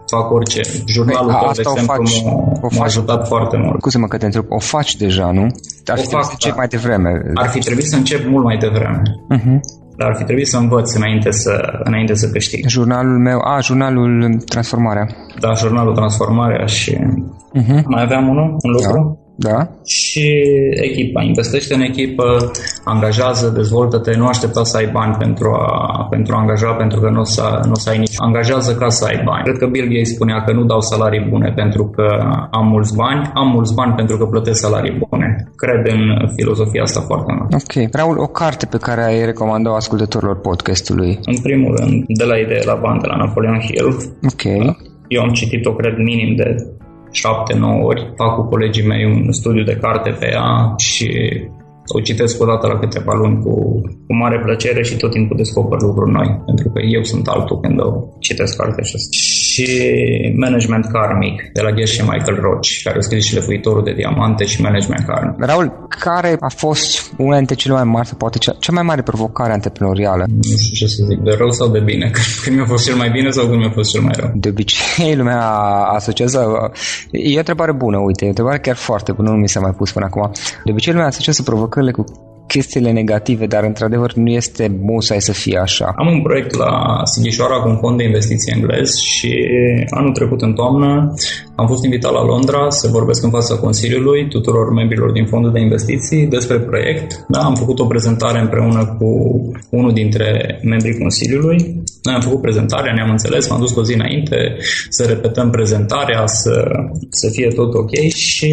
fac 0.06 0.30
orice. 0.30 0.60
Jurnalul 0.86 1.32
tău, 1.32 1.50
de 1.54 1.60
exemplu, 1.60 1.94
faci, 1.94 2.22
m-a, 2.22 2.68
m-a 2.78 2.84
ajutat 2.84 3.26
foarte 3.26 3.56
mult. 3.56 3.80
Scuze-mă 3.80 4.06
că 4.06 4.16
te 4.16 4.24
întreb, 4.24 4.44
o 4.48 4.58
faci 4.58 4.96
deja, 4.96 5.30
nu? 5.30 5.42
Ar 5.86 5.98
o 5.98 6.00
fi 6.00 6.06
fac, 6.06 6.24
să 6.24 6.30
încep 6.32 6.50
da. 6.50 6.56
mai 6.56 6.66
devreme. 6.66 7.10
Ar 7.34 7.48
fi 7.48 7.58
trebuit 7.58 7.86
să 7.86 7.96
încep 7.96 8.28
mult 8.28 8.44
mai 8.44 8.56
devreme. 8.56 9.02
Uh-huh. 9.36 9.58
Dar 9.96 10.08
ar 10.08 10.16
fi 10.16 10.24
trebuit 10.24 10.46
să 10.46 10.56
învăț 10.56 10.94
înainte 10.94 11.30
să, 11.30 11.80
înainte 11.84 12.14
să 12.14 12.30
câștig. 12.30 12.68
Jurnalul 12.68 13.18
meu, 13.18 13.38
a, 13.38 13.60
jurnalul 13.60 14.42
Transformarea. 14.46 15.06
Da, 15.40 15.52
jurnalul 15.52 15.94
Transformarea 15.94 16.66
și 16.66 16.96
uh-huh. 16.96 17.82
mai 17.84 18.02
aveam 18.02 18.28
unul, 18.28 18.56
un 18.62 18.70
lucru. 18.70 18.92
Da. 18.92 19.21
Da. 19.34 19.68
Și 19.84 20.42
echipa, 20.70 21.22
investește 21.22 21.74
în 21.74 21.80
echipă, 21.80 22.50
angajează, 22.84 23.48
dezvoltă-te, 23.48 24.16
nu 24.16 24.26
aștepta 24.26 24.64
să 24.64 24.76
ai 24.76 24.88
bani 24.92 25.14
pentru 25.18 25.50
a, 25.50 26.06
pentru 26.10 26.34
a 26.34 26.38
angaja, 26.38 26.72
pentru 26.72 27.00
că 27.00 27.08
nu 27.10 27.20
o 27.20 27.24
să, 27.24 27.60
nu 27.64 27.70
o 27.70 27.78
să 27.78 27.90
ai 27.90 27.98
nici... 27.98 28.14
Angajează 28.16 28.74
ca 28.74 28.88
să 28.88 29.04
ai 29.04 29.22
bani. 29.24 29.44
Cred 29.44 29.56
că 29.56 29.66
Bill 29.66 29.88
Gates 29.88 30.14
spunea 30.14 30.42
că 30.44 30.52
nu 30.52 30.64
dau 30.64 30.80
salarii 30.80 31.26
bune 31.30 31.52
pentru 31.56 31.84
că 31.96 32.06
am 32.50 32.66
mulți 32.66 32.96
bani, 32.96 33.30
am 33.34 33.48
mulți 33.48 33.74
bani 33.74 33.92
pentru 33.94 34.16
că 34.16 34.24
plătesc 34.26 34.60
salarii 34.60 35.06
bune. 35.08 35.50
Cred 35.56 35.92
în 35.94 36.28
filozofia 36.36 36.82
asta 36.82 37.00
foarte 37.00 37.32
mult. 37.38 37.52
Ok. 37.52 37.92
Raul, 37.92 38.18
o 38.18 38.26
carte 38.26 38.66
pe 38.66 38.76
care 38.76 39.04
ai 39.04 39.24
recomanda 39.24 39.74
ascultătorilor 39.74 40.40
podcastului? 40.40 41.18
În 41.24 41.38
primul 41.42 41.76
rând, 41.76 42.04
de 42.06 42.24
la 42.24 42.36
idee 42.36 42.62
la 42.64 42.74
bani, 42.74 43.00
de 43.00 43.06
la 43.06 43.16
Napoleon 43.16 43.60
Hill. 43.60 43.88
Ok. 44.32 44.44
Eu 45.08 45.22
am 45.22 45.32
citit-o, 45.32 45.72
cred, 45.72 45.96
minim 45.96 46.36
de 46.36 46.56
7-9 47.12 47.82
ori. 47.82 48.12
Fac 48.16 48.34
cu 48.34 48.42
colegii 48.42 48.86
mei 48.86 49.04
un 49.04 49.32
studiu 49.32 49.62
de 49.62 49.76
carte 49.76 50.10
pe 50.10 50.30
ea 50.32 50.74
și 50.76 51.10
o 51.96 52.00
citesc 52.00 52.42
o 52.42 52.46
dată 52.46 52.66
la 52.66 52.78
câteva 52.78 53.14
luni 53.14 53.42
cu, 53.44 53.52
cu 54.06 54.14
mare 54.22 54.40
plăcere 54.44 54.82
și 54.82 54.96
tot 54.96 55.10
timpul 55.10 55.36
descoper 55.36 55.80
lucruri 55.80 56.12
noi, 56.12 56.42
pentru 56.46 56.68
că 56.72 56.80
eu 56.96 57.02
sunt 57.02 57.26
altul 57.26 57.60
când 57.60 57.80
o 57.80 57.90
citesc 58.18 58.56
cartea 58.56 58.84
aceasta. 58.86 59.16
Și 59.16 59.66
Management 60.36 60.86
Karmic, 60.92 61.50
de 61.52 61.60
la 61.60 61.70
Geshe 61.70 62.02
Michael 62.02 62.38
Roach, 62.40 62.68
care 62.84 62.98
a 62.98 63.00
scris 63.00 63.24
și 63.24 63.34
Lefuitorul 63.34 63.84
de 63.84 63.92
Diamante 63.92 64.44
și 64.44 64.60
Management 64.60 65.04
Karmic. 65.06 65.34
Raul, 65.38 65.86
care 65.88 66.36
a 66.40 66.48
fost 66.48 67.12
una 67.18 67.36
dintre 67.36 67.54
cele 67.54 67.74
mai 67.74 67.84
mari, 67.84 68.08
poate 68.18 68.38
cea, 68.38 68.56
cea 68.58 68.72
mai 68.72 68.82
mare 68.82 69.02
provocare 69.02 69.52
antreprenorială? 69.52 70.24
Nu 70.28 70.56
știu 70.58 70.74
ce 70.74 70.86
să 70.86 71.02
zic, 71.08 71.18
de 71.18 71.34
rău 71.38 71.50
sau 71.50 71.68
de 71.68 71.80
bine? 71.80 72.10
Când 72.44 72.56
mi-a 72.56 72.66
fost 72.66 72.84
cel 72.84 72.96
mai 72.96 73.10
bine 73.10 73.30
sau 73.30 73.46
când 73.46 73.58
mi-a 73.58 73.70
fost 73.70 73.90
cel 73.90 74.00
mai 74.00 74.14
rău? 74.16 74.30
De 74.34 74.48
obicei, 74.48 75.16
lumea 75.16 75.40
asociază... 75.98 76.70
E 77.10 77.34
o 77.34 77.38
întrebare 77.38 77.72
bună, 77.72 77.98
uite, 77.98 78.20
e 78.22 78.26
o 78.26 78.28
întrebare 78.28 78.58
chiar 78.58 78.76
foarte 78.76 79.12
bună, 79.12 79.30
nu 79.30 79.36
mi 79.36 79.48
s-a 79.48 79.60
mai 79.60 79.72
pus 79.76 79.92
până 79.92 80.04
acum. 80.04 80.30
De 80.64 80.70
obicei, 80.70 80.92
lumea 80.92 81.08
asociază 81.08 81.42
provocările 81.82 81.90
cu 81.90 82.04
chestiile 82.46 82.92
negative, 82.92 83.46
dar 83.46 83.64
într-adevăr 83.64 84.12
nu 84.12 84.30
este 84.30 84.78
musai 84.80 85.20
să 85.20 85.32
fie 85.32 85.58
așa. 85.58 85.92
Am 85.96 86.06
un 86.06 86.22
proiect 86.22 86.54
la 86.54 87.00
Sighișoara 87.04 87.60
cu 87.60 87.68
un 87.68 87.76
fond 87.76 87.96
de 87.96 88.04
investiții 88.04 88.52
englez 88.56 88.96
și 88.96 89.48
anul 89.90 90.12
trecut 90.12 90.40
în 90.42 90.52
toamnă 90.54 91.14
am 91.54 91.66
fost 91.66 91.84
invitat 91.84 92.12
la 92.12 92.24
Londra 92.24 92.70
să 92.70 92.88
vorbesc 92.88 93.22
în 93.22 93.30
fața 93.30 93.56
Consiliului 93.56 94.28
tuturor 94.28 94.72
membrilor 94.72 95.12
din 95.12 95.26
fondul 95.26 95.52
de 95.52 95.60
investiții 95.60 96.26
despre 96.26 96.58
proiect. 96.60 97.24
Da, 97.28 97.40
am 97.40 97.54
făcut 97.54 97.78
o 97.78 97.86
prezentare 97.86 98.40
împreună 98.40 98.96
cu 98.98 99.06
unul 99.70 99.92
dintre 99.92 100.58
membrii 100.62 100.98
Consiliului. 100.98 101.82
Noi 102.02 102.14
am 102.14 102.20
făcut 102.20 102.40
prezentarea, 102.40 102.92
ne-am 102.94 103.10
înțeles, 103.10 103.48
m-am 103.48 103.60
dus 103.60 103.70
cu 103.70 103.80
o 103.80 103.84
zi 103.84 103.94
înainte 103.94 104.56
să 104.88 105.04
repetăm 105.04 105.50
prezentarea, 105.50 106.26
să, 106.26 106.64
să 107.08 107.28
fie 107.30 107.48
tot 107.48 107.74
ok 107.74 107.94
și 108.14 108.52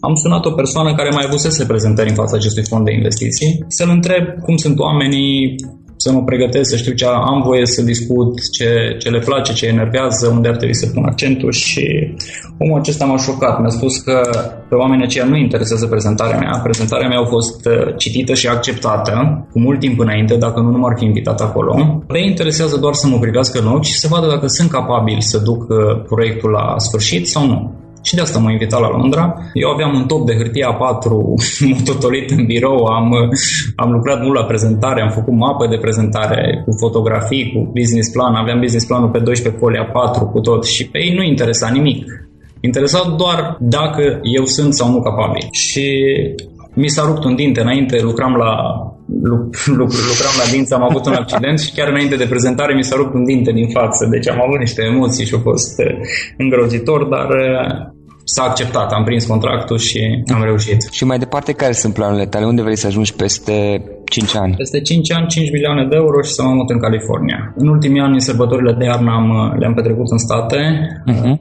am 0.00 0.14
sunat 0.14 0.44
o 0.44 0.50
persoană 0.50 0.94
care 0.94 1.08
mai 1.12 1.24
avusese 1.26 1.64
prezentări 1.64 2.08
în 2.08 2.14
fața 2.14 2.36
acestui 2.36 2.64
fond 2.68 2.84
de 2.84 2.92
investiții 2.92 3.64
să-l 3.68 3.88
întreb 3.90 4.24
cum 4.42 4.56
sunt 4.56 4.78
oamenii, 4.78 5.54
să 6.06 6.12
mă 6.12 6.22
pregătesc, 6.24 6.70
să 6.70 6.76
știu 6.76 6.92
ce 6.92 7.06
am 7.06 7.42
voie 7.44 7.66
să 7.66 7.82
discut, 7.82 8.32
ce, 8.56 8.96
ce 8.98 9.08
le 9.08 9.18
place, 9.18 9.52
ce 9.52 9.66
enervează, 9.66 10.24
unde 10.36 10.48
ar 10.48 10.56
trebui 10.56 10.74
să 10.74 10.86
pun 10.94 11.04
accentul 11.04 11.52
și 11.52 11.84
omul 12.58 12.78
acesta 12.78 13.04
m-a 13.04 13.16
șocat. 13.16 13.60
Mi-a 13.60 13.68
spus 13.68 13.96
că 13.98 14.20
pe 14.68 14.74
oamenii 14.74 15.04
aceia 15.04 15.24
nu 15.24 15.36
interesează 15.36 15.86
prezentarea 15.86 16.38
mea. 16.38 16.60
Prezentarea 16.62 17.08
mea 17.08 17.20
a 17.20 17.32
fost 17.36 17.66
uh, 17.66 17.94
citită 17.96 18.34
și 18.34 18.46
acceptată 18.48 19.46
cu 19.52 19.58
mult 19.60 19.80
timp 19.80 19.98
înainte, 19.98 20.34
dacă 20.36 20.60
nu, 20.60 20.70
nu 20.70 20.78
m-ar 20.78 20.94
fi 20.98 21.04
invitat 21.04 21.40
acolo. 21.40 22.02
Le 22.08 22.24
interesează 22.24 22.76
doar 22.76 22.94
să 22.94 23.06
mă 23.06 23.18
privească 23.18 23.58
în 23.58 23.66
ochi 23.66 23.84
și 23.84 23.98
să 23.98 24.08
vadă 24.10 24.26
dacă 24.26 24.46
sunt 24.46 24.70
capabil 24.70 25.16
să 25.20 25.38
duc 25.38 25.60
uh, 25.68 25.76
proiectul 26.08 26.50
la 26.50 26.74
sfârșit 26.78 27.28
sau 27.28 27.46
nu. 27.46 27.85
Și 28.06 28.14
de 28.14 28.20
asta 28.20 28.38
m-a 28.38 28.50
invitat 28.50 28.80
la 28.80 28.90
Londra. 28.96 29.34
Eu 29.52 29.68
aveam 29.70 29.94
un 29.94 30.06
top 30.06 30.26
de 30.26 30.34
hârtie 30.34 30.66
A4 30.72 31.08
mototolit 31.72 32.30
în 32.30 32.44
birou, 32.46 32.84
am, 32.84 33.08
am 33.76 33.90
lucrat 33.90 34.22
mult 34.22 34.38
la 34.38 34.44
prezentare, 34.44 35.00
am 35.02 35.10
făcut 35.10 35.34
mapă 35.34 35.66
de 35.66 35.78
prezentare 35.78 36.62
cu 36.64 36.70
fotografii, 36.78 37.52
cu 37.52 37.70
business 37.78 38.10
plan, 38.10 38.34
aveam 38.34 38.60
business 38.60 38.86
planul 38.86 39.08
pe 39.08 39.18
12 39.18 39.60
folii 39.62 39.86
A4 39.86 40.30
cu 40.32 40.40
tot 40.40 40.64
și 40.64 40.88
pe 40.88 40.98
ei 40.98 41.14
nu 41.14 41.22
interesa 41.22 41.68
nimic. 41.68 42.04
Interesa 42.60 43.14
doar 43.18 43.56
dacă 43.60 44.20
eu 44.22 44.44
sunt 44.44 44.74
sau 44.74 44.90
nu 44.90 45.00
capabil. 45.00 45.48
Și 45.50 45.86
mi 46.74 46.88
s-a 46.88 47.04
rupt 47.06 47.24
un 47.24 47.34
dinte 47.34 47.60
înainte, 47.60 48.02
lucram 48.02 48.34
la 48.34 48.52
lucram 50.10 50.34
la 50.40 50.50
dinți, 50.52 50.74
am 50.74 50.82
avut 50.82 51.06
un 51.06 51.12
accident 51.12 51.58
și 51.60 51.72
chiar 51.72 51.88
înainte 51.88 52.16
de 52.16 52.26
prezentare 52.26 52.74
mi 52.74 52.84
s-a 52.84 52.96
rupt 52.96 53.14
un 53.14 53.24
dinte 53.24 53.52
din 53.52 53.68
față, 53.68 54.08
deci 54.10 54.28
am 54.28 54.42
avut 54.46 54.58
niște 54.58 54.82
emoții 54.82 55.26
și 55.26 55.34
a 55.34 55.38
fost 55.38 55.82
îngrozitor, 56.36 57.04
dar 57.04 57.28
s-a 58.34 58.42
acceptat, 58.42 58.92
am 58.92 59.04
prins 59.04 59.24
contractul 59.26 59.78
și 59.78 60.00
am 60.34 60.42
reușit. 60.42 60.88
Și 60.92 61.04
mai 61.04 61.18
departe, 61.18 61.52
care 61.52 61.72
sunt 61.72 61.94
planurile 61.94 62.26
tale? 62.26 62.44
Unde 62.46 62.62
vrei 62.62 62.76
să 62.76 62.86
ajungi 62.86 63.14
peste 63.14 63.82
5 64.04 64.36
ani? 64.36 64.54
Peste 64.56 64.80
5 64.80 65.12
ani, 65.12 65.26
5 65.26 65.50
milioane 65.50 65.86
de 65.90 65.96
euro 65.96 66.22
și 66.22 66.32
să 66.32 66.42
mă 66.42 66.52
mut 66.52 66.70
în 66.70 66.78
California. 66.78 67.54
În 67.56 67.68
ultimii 67.68 68.00
ani, 68.00 68.20
sărbătorile 68.20 68.72
de 68.78 68.84
iarnă 68.84 69.10
am, 69.10 69.56
le-am 69.58 69.74
petrecut 69.74 70.10
în 70.10 70.18
state. 70.18 70.60
Uh-huh. 71.12 71.34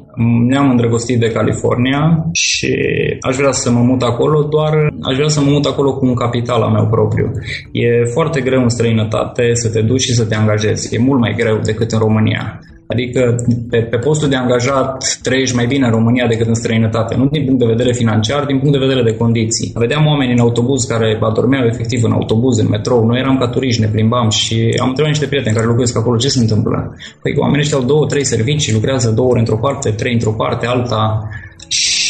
Ne-am 0.50 0.70
îndrăgostit 0.70 1.20
de 1.20 1.32
California 1.32 2.26
și 2.32 2.76
aș 3.22 3.36
vrea 3.36 3.52
să 3.52 3.72
mă 3.72 3.80
mut 3.80 4.02
acolo, 4.02 4.44
doar 4.44 4.74
aș 5.10 5.16
vrea 5.16 5.28
să 5.28 5.42
mă 5.42 5.50
mut 5.50 5.66
acolo 5.66 5.94
cu 5.98 6.06
un 6.06 6.16
capital 6.16 6.62
al 6.62 6.72
meu 6.72 6.88
propriu. 6.88 7.32
E 7.72 8.06
foarte 8.14 8.42
greu 8.42 8.62
în 8.62 8.70
străinătate 8.70 9.54
să 9.54 9.70
te 9.70 9.82
duci 9.82 10.02
și 10.02 10.14
să 10.14 10.26
te 10.26 10.36
angajezi. 10.36 10.96
E 10.96 11.00
mult 11.00 11.20
mai 11.20 11.34
greu 11.38 11.58
decât 11.58 11.92
în 11.92 12.00
România. 12.00 12.60
Adică 12.88 13.36
pe, 13.70 13.78
pe 13.78 13.98
postul 13.98 14.30
de 14.30 14.36
angajat 14.36 15.20
trăiești 15.22 15.56
mai 15.56 15.66
bine 15.66 15.86
în 15.86 15.92
România 15.92 16.28
decât 16.28 16.48
în 16.48 16.54
străinătate. 16.54 17.16
Nu 17.16 17.26
din 17.26 17.46
punct 17.46 17.60
de 17.60 17.66
vedere 17.66 17.94
financiar, 17.94 18.46
din 18.46 18.58
punct 18.60 18.74
de 18.74 18.86
vedere 18.86 19.04
de 19.04 19.18
condiții. 19.18 19.72
Vedeam 19.76 20.06
oameni 20.06 20.32
în 20.32 20.40
autobuz 20.40 20.84
care 20.84 21.20
adormeau 21.22 21.66
efectiv 21.66 22.04
în 22.04 22.12
autobuz, 22.12 22.58
în 22.58 22.68
metrou. 22.70 23.06
Noi 23.06 23.20
eram 23.20 23.38
ca 23.38 23.48
turiști, 23.48 23.82
ne 23.82 23.88
plimbam 23.88 24.30
și 24.30 24.76
am 24.82 24.88
întrebat 24.88 25.12
niște 25.12 25.28
prieteni 25.28 25.56
care 25.56 25.68
lucrez 25.68 25.96
acolo 25.96 26.18
ce 26.18 26.28
se 26.28 26.40
întâmplă. 26.40 26.96
Păi 27.22 27.34
oamenii 27.38 27.62
ăștia 27.62 27.78
au 27.78 27.84
două, 27.84 28.06
trei 28.06 28.24
servicii, 28.24 28.74
lucrează 28.74 29.12
două 29.12 29.30
ore 29.30 29.40
într-o 29.40 29.58
parte, 29.58 29.90
trei 29.90 30.14
într-o 30.14 30.32
parte, 30.32 30.66
alta 30.66 31.30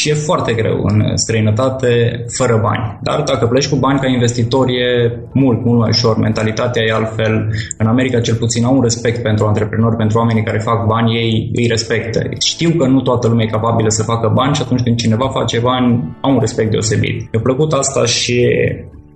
și 0.06 0.12
e 0.12 0.26
foarte 0.30 0.52
greu 0.52 0.78
în 0.82 1.16
străinătate 1.16 2.24
fără 2.38 2.58
bani. 2.62 2.98
Dar 3.02 3.22
dacă 3.22 3.46
pleci 3.46 3.68
cu 3.68 3.76
bani 3.76 3.98
ca 3.98 4.06
investitor 4.06 4.68
e 4.68 5.12
mult, 5.32 5.64
mult 5.64 5.78
mai 5.78 5.88
ușor. 5.88 6.16
Mentalitatea 6.18 6.82
e 6.82 6.92
altfel. 6.92 7.50
În 7.78 7.86
America 7.86 8.20
cel 8.20 8.34
puțin 8.34 8.64
au 8.64 8.74
un 8.74 8.82
respect 8.82 9.22
pentru 9.22 9.46
antreprenori, 9.46 9.96
pentru 9.96 10.18
oamenii 10.18 10.42
care 10.42 10.58
fac 10.58 10.86
bani, 10.86 11.16
ei 11.16 11.50
îi 11.54 11.66
respectă. 11.66 12.20
Știu 12.40 12.70
că 12.70 12.86
nu 12.86 13.00
toată 13.00 13.28
lumea 13.28 13.44
e 13.44 13.48
capabilă 13.48 13.88
să 13.88 14.02
facă 14.02 14.32
bani 14.34 14.54
și 14.54 14.62
atunci 14.62 14.82
când 14.82 14.96
cineva 14.96 15.28
face 15.28 15.58
bani, 15.58 16.16
au 16.20 16.32
un 16.32 16.40
respect 16.40 16.70
deosebit. 16.70 17.16
Mi-a 17.32 17.40
plăcut 17.42 17.72
asta 17.72 18.04
și 18.04 18.48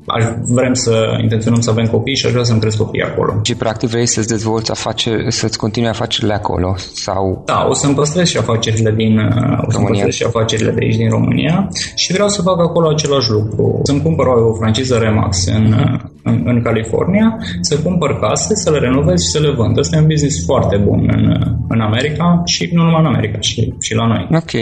aș, 0.06 0.24
vrem 0.54 0.74
să 0.74 1.18
intenționăm 1.22 1.60
să 1.60 1.70
avem 1.70 1.86
copii 1.86 2.16
și 2.16 2.26
aș 2.26 2.32
vrea 2.32 2.44
să-mi 2.44 2.60
cresc 2.60 2.76
copii 2.76 3.02
acolo. 3.02 3.40
Și 3.42 3.54
practic 3.54 3.88
vrei 3.88 4.06
să-ți 4.06 4.28
dezvolți 4.28 4.70
afaceri, 4.70 5.32
să-ți 5.32 5.58
continui 5.58 5.88
afacerile 5.88 6.34
acolo? 6.34 6.74
sau? 6.92 7.42
Da, 7.46 7.66
o 7.68 7.74
să-mi 7.74 7.94
păstrez 7.94 8.28
și 8.28 8.36
afacerile 8.36 8.94
din 8.96 9.18
o 9.66 9.70
să 9.70 9.78
păstrez 9.88 10.14
și 10.14 10.24
afacerile 10.26 10.70
de 10.70 10.78
aici 10.82 10.96
din 10.96 11.08
România 11.08 11.68
și 11.94 12.12
vreau 12.12 12.28
să 12.28 12.42
fac 12.42 12.60
acolo 12.60 12.88
același 12.88 13.30
lucru. 13.30 13.80
Să-mi 13.82 14.02
cumpăr 14.02 14.26
o 14.26 14.54
franciză 14.54 14.96
Remax 14.96 15.46
în, 15.46 15.74
în, 16.22 16.42
în 16.44 16.62
California, 16.62 17.38
să 17.60 17.78
cumpăr 17.78 18.18
case, 18.18 18.54
să 18.54 18.70
le 18.70 18.78
renovez 18.78 19.22
și 19.22 19.28
să 19.28 19.38
le 19.38 19.50
vând. 19.50 19.78
Asta 19.78 19.96
e 19.96 20.00
un 20.00 20.06
business 20.06 20.44
foarte 20.44 20.76
bun 20.76 21.10
în, 21.16 21.24
în 21.68 21.80
America 21.80 22.42
și 22.44 22.70
nu 22.72 22.82
numai 22.82 23.00
în 23.00 23.06
America, 23.06 23.40
și, 23.40 23.74
și 23.80 23.94
la 23.94 24.06
noi. 24.06 24.28
Ok. 24.32 24.52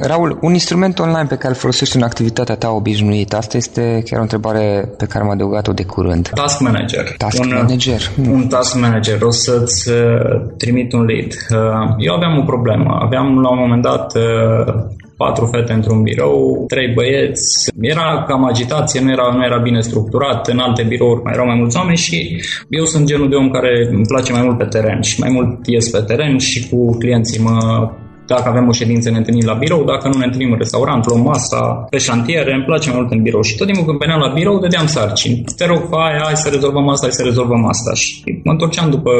Raul, 0.00 0.38
un 0.40 0.52
instrument 0.52 0.98
online 0.98 1.26
pe 1.28 1.34
care 1.34 1.48
îl 1.48 1.54
folosești 1.54 1.96
în 1.96 2.02
activitatea 2.02 2.56
ta 2.56 2.70
obișnuită, 2.70 3.36
asta 3.36 3.56
este 3.56 4.02
chiar 4.04 4.18
o 4.18 4.22
întrebare 4.22 4.51
întrebare 4.52 4.94
pe 4.96 5.06
care 5.06 5.24
am 5.24 5.30
adăugat-o 5.30 5.72
de 5.72 5.84
curând. 5.84 6.28
Task 6.28 6.60
Manager. 6.60 7.14
Task 7.16 7.42
un, 7.42 7.52
Manager. 7.54 8.00
Hmm. 8.14 8.32
Un 8.32 8.46
Task 8.46 8.78
Manager. 8.80 9.22
O 9.22 9.30
să-ți 9.30 9.90
uh, 9.90 10.40
trimit 10.56 10.92
un 10.92 11.04
lead. 11.04 11.32
Uh, 11.50 11.94
eu 11.98 12.14
aveam 12.14 12.38
o 12.38 12.42
problemă. 12.42 12.98
Aveam 13.00 13.40
la 13.40 13.50
un 13.50 13.58
moment 13.58 13.82
dat 13.82 14.16
uh, 14.16 14.74
patru 15.16 15.46
fete 15.46 15.72
într-un 15.72 16.02
birou, 16.02 16.64
trei 16.68 16.92
băieți. 16.94 17.70
Era 17.80 18.24
cam 18.28 18.44
agitație, 18.44 19.00
nu 19.00 19.10
era, 19.10 19.32
nu 19.34 19.44
era 19.44 19.58
bine 19.58 19.80
structurat. 19.80 20.48
În 20.48 20.58
alte 20.58 20.82
birouri 20.82 21.22
mai 21.22 21.32
erau 21.34 21.46
mai 21.46 21.58
mulți 21.58 21.76
oameni 21.76 21.96
și 21.96 22.42
eu 22.68 22.84
sunt 22.84 23.06
genul 23.06 23.28
de 23.28 23.36
om 23.36 23.50
care 23.50 23.88
îmi 23.90 24.06
place 24.06 24.32
mai 24.32 24.42
mult 24.42 24.58
pe 24.58 24.64
teren 24.64 25.00
și 25.00 25.20
mai 25.20 25.30
mult 25.32 25.66
ies 25.66 25.90
pe 25.90 26.00
teren 26.06 26.38
și 26.38 26.68
cu 26.68 26.96
clienții 26.98 27.42
mă 27.42 27.90
dacă 28.34 28.48
avem 28.48 28.68
o 28.68 28.72
ședință, 28.80 29.10
ne 29.10 29.20
întâlnim 29.22 29.46
la 29.52 29.60
birou, 29.62 29.82
dacă 29.84 30.04
nu 30.08 30.18
ne 30.18 30.24
întâlnim 30.24 30.52
în 30.52 30.58
restaurant, 30.64 31.06
luăm 31.06 31.22
masa 31.30 31.60
pe 31.90 31.98
șantier, 31.98 32.46
îmi 32.46 32.64
place 32.64 32.90
mai 32.90 32.98
mult 32.98 33.10
în 33.12 33.22
birou. 33.22 33.42
Și 33.42 33.56
tot 33.56 33.66
timpul 33.66 33.84
când 33.84 33.98
veneam 33.98 34.20
la 34.20 34.32
birou, 34.38 34.58
dădeam 34.58 34.86
sarcini. 34.86 35.44
Te 35.56 35.66
rog, 35.66 35.82
hai, 35.90 36.12
hai 36.24 36.36
să 36.44 36.48
rezolvăm 36.48 36.88
asta, 36.88 37.06
hai 37.06 37.18
să 37.20 37.22
rezolvăm 37.30 37.62
asta. 37.74 37.94
Și 37.94 38.40
mă 38.44 38.52
întorceam 38.52 38.90
după 38.90 39.10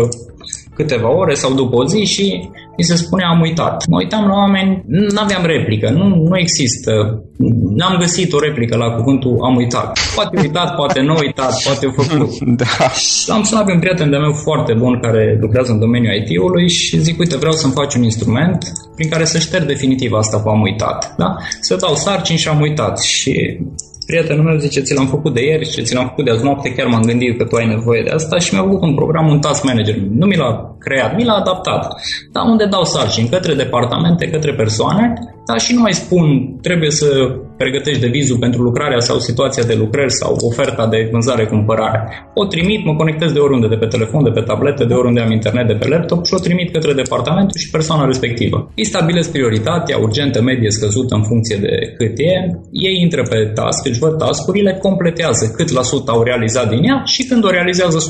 câteva 0.74 1.16
ore 1.16 1.35
sau 1.35 1.52
după 1.52 1.76
o 1.76 1.87
zi 1.87 2.04
și 2.04 2.50
mi 2.76 2.85
se 2.85 2.96
spunea 2.96 3.28
am 3.28 3.40
uitat. 3.40 3.87
Mă 3.88 3.96
uitam 3.96 4.26
la 4.26 4.35
oameni, 4.35 4.82
nu 4.87 5.20
aveam 5.20 5.44
replică, 5.44 5.90
nu, 5.90 6.04
nu 6.08 6.38
există. 6.38 6.92
N-am 7.76 7.96
găsit 7.98 8.32
o 8.32 8.38
replică 8.38 8.76
la 8.76 8.90
cuvântul 8.90 9.38
am 9.44 9.56
uitat. 9.56 9.98
Poate 10.14 10.40
uitat, 10.40 10.74
poate 10.74 11.00
nu 11.00 11.14
uitat, 11.20 11.62
poate 11.62 11.87
făcut. 11.96 12.30
da. 12.62 12.87
Am 13.35 13.42
sunat 13.42 13.64
pe 13.64 13.72
un 13.72 13.78
prieten 13.78 14.11
de 14.11 14.16
meu 14.16 14.32
foarte 14.32 14.72
bun 14.72 15.00
care 15.00 15.38
lucrează 15.40 15.72
în 15.72 15.78
domeniul 15.78 16.14
IT-ului 16.14 16.68
și 16.68 17.00
zic, 17.00 17.18
uite, 17.18 17.37
vreau 17.37 17.52
să-mi 17.52 17.72
faci 17.72 17.94
un 17.94 18.02
instrument 18.02 18.72
prin 18.94 19.08
care 19.08 19.24
să 19.24 19.38
șterg 19.38 19.66
definitiv 19.66 20.12
asta 20.12 20.40
cu 20.42 20.48
am 20.48 20.61
uitat. 20.61 21.14
Da? 21.16 21.37
Să 21.61 21.76
dau 21.76 21.94
sarcini 21.94 22.38
și 22.38 22.48
am 22.48 22.61
uitat. 22.61 23.00
Și 23.00 23.58
prietenul 24.06 24.44
meu 24.44 24.58
zice, 24.58 24.80
ți 24.80 24.94
l-am 24.94 25.06
făcut 25.06 25.34
de 25.34 25.44
ieri 25.44 25.70
și 25.70 25.82
ți 25.82 25.94
l-am 25.94 26.06
făcut 26.06 26.24
de 26.24 26.30
azi 26.30 26.44
noapte, 26.44 26.74
chiar 26.74 26.86
m-am 26.86 27.02
gândit 27.02 27.38
că 27.38 27.44
tu 27.44 27.56
ai 27.56 27.66
nevoie 27.66 28.02
de 28.02 28.10
asta 28.10 28.38
și 28.38 28.54
mi-a 28.54 28.62
făcut 28.62 28.82
un 28.82 28.94
program, 28.94 29.28
un 29.28 29.40
task 29.40 29.64
manager. 29.64 29.96
Nu 29.96 30.26
mi 30.26 30.36
l-a 30.36 30.76
creat, 30.78 31.16
mi 31.16 31.24
l-a 31.24 31.32
adaptat. 31.32 31.82
Dar 32.32 32.44
unde 32.44 32.64
dau 32.64 32.84
sarcini? 32.84 33.28
Către 33.28 33.54
departamente, 33.54 34.30
către 34.30 34.54
persoane, 34.54 35.12
dar 35.46 35.60
și 35.60 35.74
nu 35.74 35.80
mai 35.80 35.92
spun, 35.92 36.56
trebuie 36.60 36.90
să 36.90 37.06
pregătești 37.56 38.00
devizul 38.00 38.38
pentru 38.38 38.62
lucrarea 38.62 38.98
sau 38.98 39.18
situația 39.18 39.62
de 39.62 39.74
lucrări 39.74 40.12
sau 40.12 40.36
oferta 40.40 40.86
de 40.86 41.08
vânzare-cumpărare. 41.12 42.00
O 42.34 42.44
trimit, 42.44 42.84
mă 42.84 42.94
conectez 42.96 43.32
de 43.32 43.38
oriunde, 43.38 43.68
de 43.68 43.76
pe 43.82 43.86
telefon, 43.86 44.22
de 44.24 44.30
pe 44.30 44.40
tabletă, 44.40 44.84
de 44.84 44.94
oriunde 44.94 45.20
am 45.20 45.30
internet, 45.30 45.66
de 45.66 45.74
pe 45.74 45.88
laptop 45.88 46.26
și 46.26 46.34
o 46.34 46.38
trimit 46.38 46.72
către 46.72 46.92
departamentul 46.92 47.60
și 47.60 47.70
persoana 47.70 48.04
respectivă. 48.04 48.70
Îi 48.76 48.84
stabilesc 48.84 49.30
prioritatea, 49.30 49.98
urgentă, 49.98 50.42
medie, 50.42 50.70
scăzută 50.70 51.14
în 51.14 51.24
funcție 51.30 51.56
de 51.56 51.74
cât 51.98 52.14
e, 52.18 52.34
ei 52.70 52.96
intră 53.00 53.22
pe 53.22 53.38
task, 53.54 53.86
își 53.86 53.98
văd 53.98 54.18
tascurile, 54.18 54.78
completează 54.82 55.52
cât 55.56 55.70
la 55.70 55.82
sută 55.82 56.10
au 56.10 56.22
realizat 56.22 56.68
din 56.68 56.82
ea 56.84 57.02
și 57.04 57.22
când 57.24 57.44
o 57.44 57.50
realizează 57.50 57.98
100% 57.98 58.02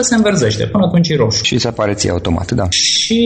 se 0.00 0.14
înverzește, 0.14 0.64
până 0.66 0.84
atunci 0.84 1.08
e 1.08 1.16
roșu. 1.16 1.44
Și 1.44 1.58
se 1.58 1.68
apare 1.68 1.92
ție 1.92 2.10
automat, 2.10 2.52
da. 2.52 2.66
Și 2.70 3.20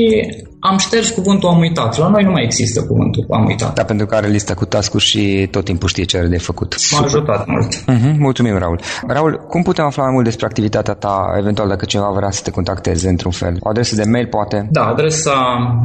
am 0.60 0.78
șters 0.78 1.10
cuvântul 1.10 1.48
am 1.48 1.58
uitat. 1.58 1.98
La 1.98 2.08
noi 2.08 2.24
nu 2.24 2.30
mai 2.30 2.44
există 2.44 2.82
cuvântul 2.82 3.26
am 3.30 3.46
uitat. 3.46 3.74
Da, 3.74 3.84
pentru 3.84 4.06
că 4.06 4.14
are 4.14 4.28
lista 4.28 4.54
cu 4.54 4.64
tascuri 4.64 5.04
și 5.04 5.48
tot 5.50 5.64
timpul 5.64 5.88
știe 5.88 6.04
ce 6.04 6.18
are 6.18 6.26
de 6.26 6.38
făcut. 6.38 6.74
M-a 6.92 7.00
ajutat 7.04 7.46
mult. 7.46 7.74
Uh-huh, 7.74 8.16
mulțumim, 8.18 8.58
Raul. 8.58 8.80
Raul, 9.06 9.44
cum 9.48 9.62
putem 9.62 9.84
afla 9.84 10.02
mai 10.02 10.12
mult 10.12 10.24
despre 10.24 10.46
activitatea 10.46 10.94
ta, 10.94 11.34
eventual 11.38 11.68
dacă 11.68 11.84
cineva 11.84 12.12
vrea 12.16 12.30
să 12.30 12.40
te 12.42 12.50
contacteze 12.50 13.08
într-un 13.08 13.30
fel? 13.30 13.56
O 13.60 13.68
adresă 13.68 13.94
de 13.94 14.04
mail, 14.10 14.26
poate? 14.26 14.68
Da, 14.70 14.86
adresa 14.86 15.34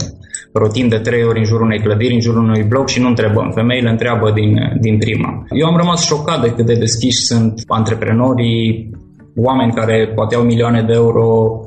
rotim 0.54 0.88
de 0.88 0.98
trei 0.98 1.24
ori 1.24 1.40
în 1.40 1.46
jurul 1.46 1.66
unei 1.66 1.80
clădiri, 1.80 2.14
în 2.14 2.20
jurul 2.20 2.44
unui 2.44 2.64
bloc 2.64 2.88
și 2.90 3.02
nu 3.02 3.08
întrebăm. 3.08 3.52
Femeile 3.54 3.90
întreabă 3.90 4.32
din, 4.32 4.78
din 4.80 4.98
prima. 4.98 5.46
Eu 5.50 5.68
am 5.68 5.78
rămas 5.78 6.06
șocat 6.06 6.42
de 6.42 6.52
cât 6.52 6.66
de 6.66 6.74
deschiși 6.74 7.26
sunt 7.26 7.62
antreprenorii, 7.68 8.90
oameni 9.36 9.74
care 9.74 10.12
poate 10.16 10.36
au 10.36 10.44
milioane 10.44 10.82
de 10.82 10.94
euro, 10.94 11.60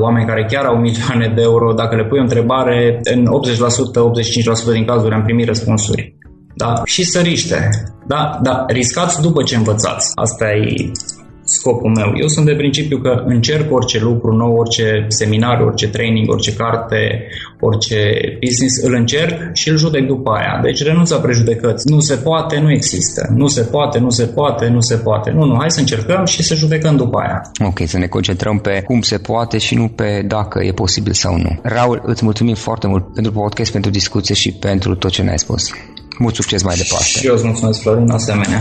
oameni 0.00 0.26
care 0.26 0.46
chiar 0.50 0.64
au 0.64 0.76
milioane 0.86 1.32
de 1.34 1.42
euro, 1.42 1.72
dacă 1.72 1.96
le 1.96 2.04
pui 2.04 2.18
o 2.18 2.22
întrebare, 2.22 3.00
în 3.14 3.24
80%, 3.24 4.70
85% 4.70 4.72
din 4.72 4.84
cazuri 4.84 5.14
am 5.14 5.22
primit 5.22 5.46
răspunsuri. 5.46 6.16
Da? 6.56 6.72
Și 6.84 7.04
săriște. 7.04 7.68
Da? 8.06 8.38
Da, 8.42 8.64
riscați 8.68 9.20
după 9.20 9.42
ce 9.42 9.56
învățați. 9.56 10.12
Asta 10.14 10.50
e 10.50 10.90
scopul 11.44 11.90
meu. 11.90 12.12
Eu 12.20 12.28
sunt 12.28 12.46
de 12.46 12.54
principiu 12.54 12.98
că 12.98 13.22
încerc 13.26 13.72
orice 13.72 13.98
lucru 14.00 14.36
nou, 14.36 14.56
orice 14.56 15.06
seminar, 15.08 15.60
orice 15.60 15.88
training, 15.88 16.30
orice 16.30 16.54
carte, 16.54 17.26
orice 17.60 17.96
business, 18.44 18.82
îl 18.82 18.94
încerc 18.94 19.34
și 19.52 19.68
îl 19.68 19.76
judec 19.76 20.06
după 20.06 20.30
aia. 20.30 20.60
Deci 20.62 20.82
renunț 20.82 21.10
la 21.10 21.16
prejudecăți. 21.16 21.90
Nu 21.90 22.00
se 22.00 22.14
poate, 22.14 22.60
nu 22.60 22.70
există. 22.70 23.32
Nu 23.36 23.46
se 23.46 23.62
poate, 23.62 23.98
nu 23.98 24.10
se 24.10 24.24
poate, 24.24 24.68
nu 24.68 24.80
se 24.80 24.96
poate. 24.96 25.30
Nu, 25.30 25.44
nu, 25.44 25.56
hai 25.58 25.70
să 25.70 25.80
încercăm 25.80 26.24
și 26.24 26.42
să 26.42 26.54
judecăm 26.54 26.96
după 26.96 27.18
aia. 27.18 27.50
Ok, 27.66 27.80
să 27.86 27.98
ne 27.98 28.06
concentrăm 28.06 28.58
pe 28.58 28.82
cum 28.86 29.00
se 29.00 29.18
poate 29.18 29.58
și 29.58 29.74
nu 29.74 29.88
pe 29.88 30.24
dacă 30.26 30.62
e 30.62 30.72
posibil 30.72 31.12
sau 31.12 31.36
nu. 31.36 31.58
Raul, 31.62 32.02
îți 32.04 32.24
mulțumim 32.24 32.54
foarte 32.54 32.86
mult 32.86 33.12
pentru 33.12 33.32
podcast, 33.32 33.72
pentru 33.72 33.90
discuție 33.90 34.34
și 34.34 34.52
pentru 34.52 34.94
tot 34.94 35.10
ce 35.10 35.22
ne-ai 35.22 35.38
spus. 35.38 35.70
Mult 36.18 36.34
succes 36.34 36.62
mai 36.62 36.76
departe. 36.76 37.04
Și 37.04 37.26
eu 37.26 37.34
îți 37.34 37.44
mulțumesc, 37.44 37.80
Florin, 37.80 38.10
asemenea. 38.10 38.60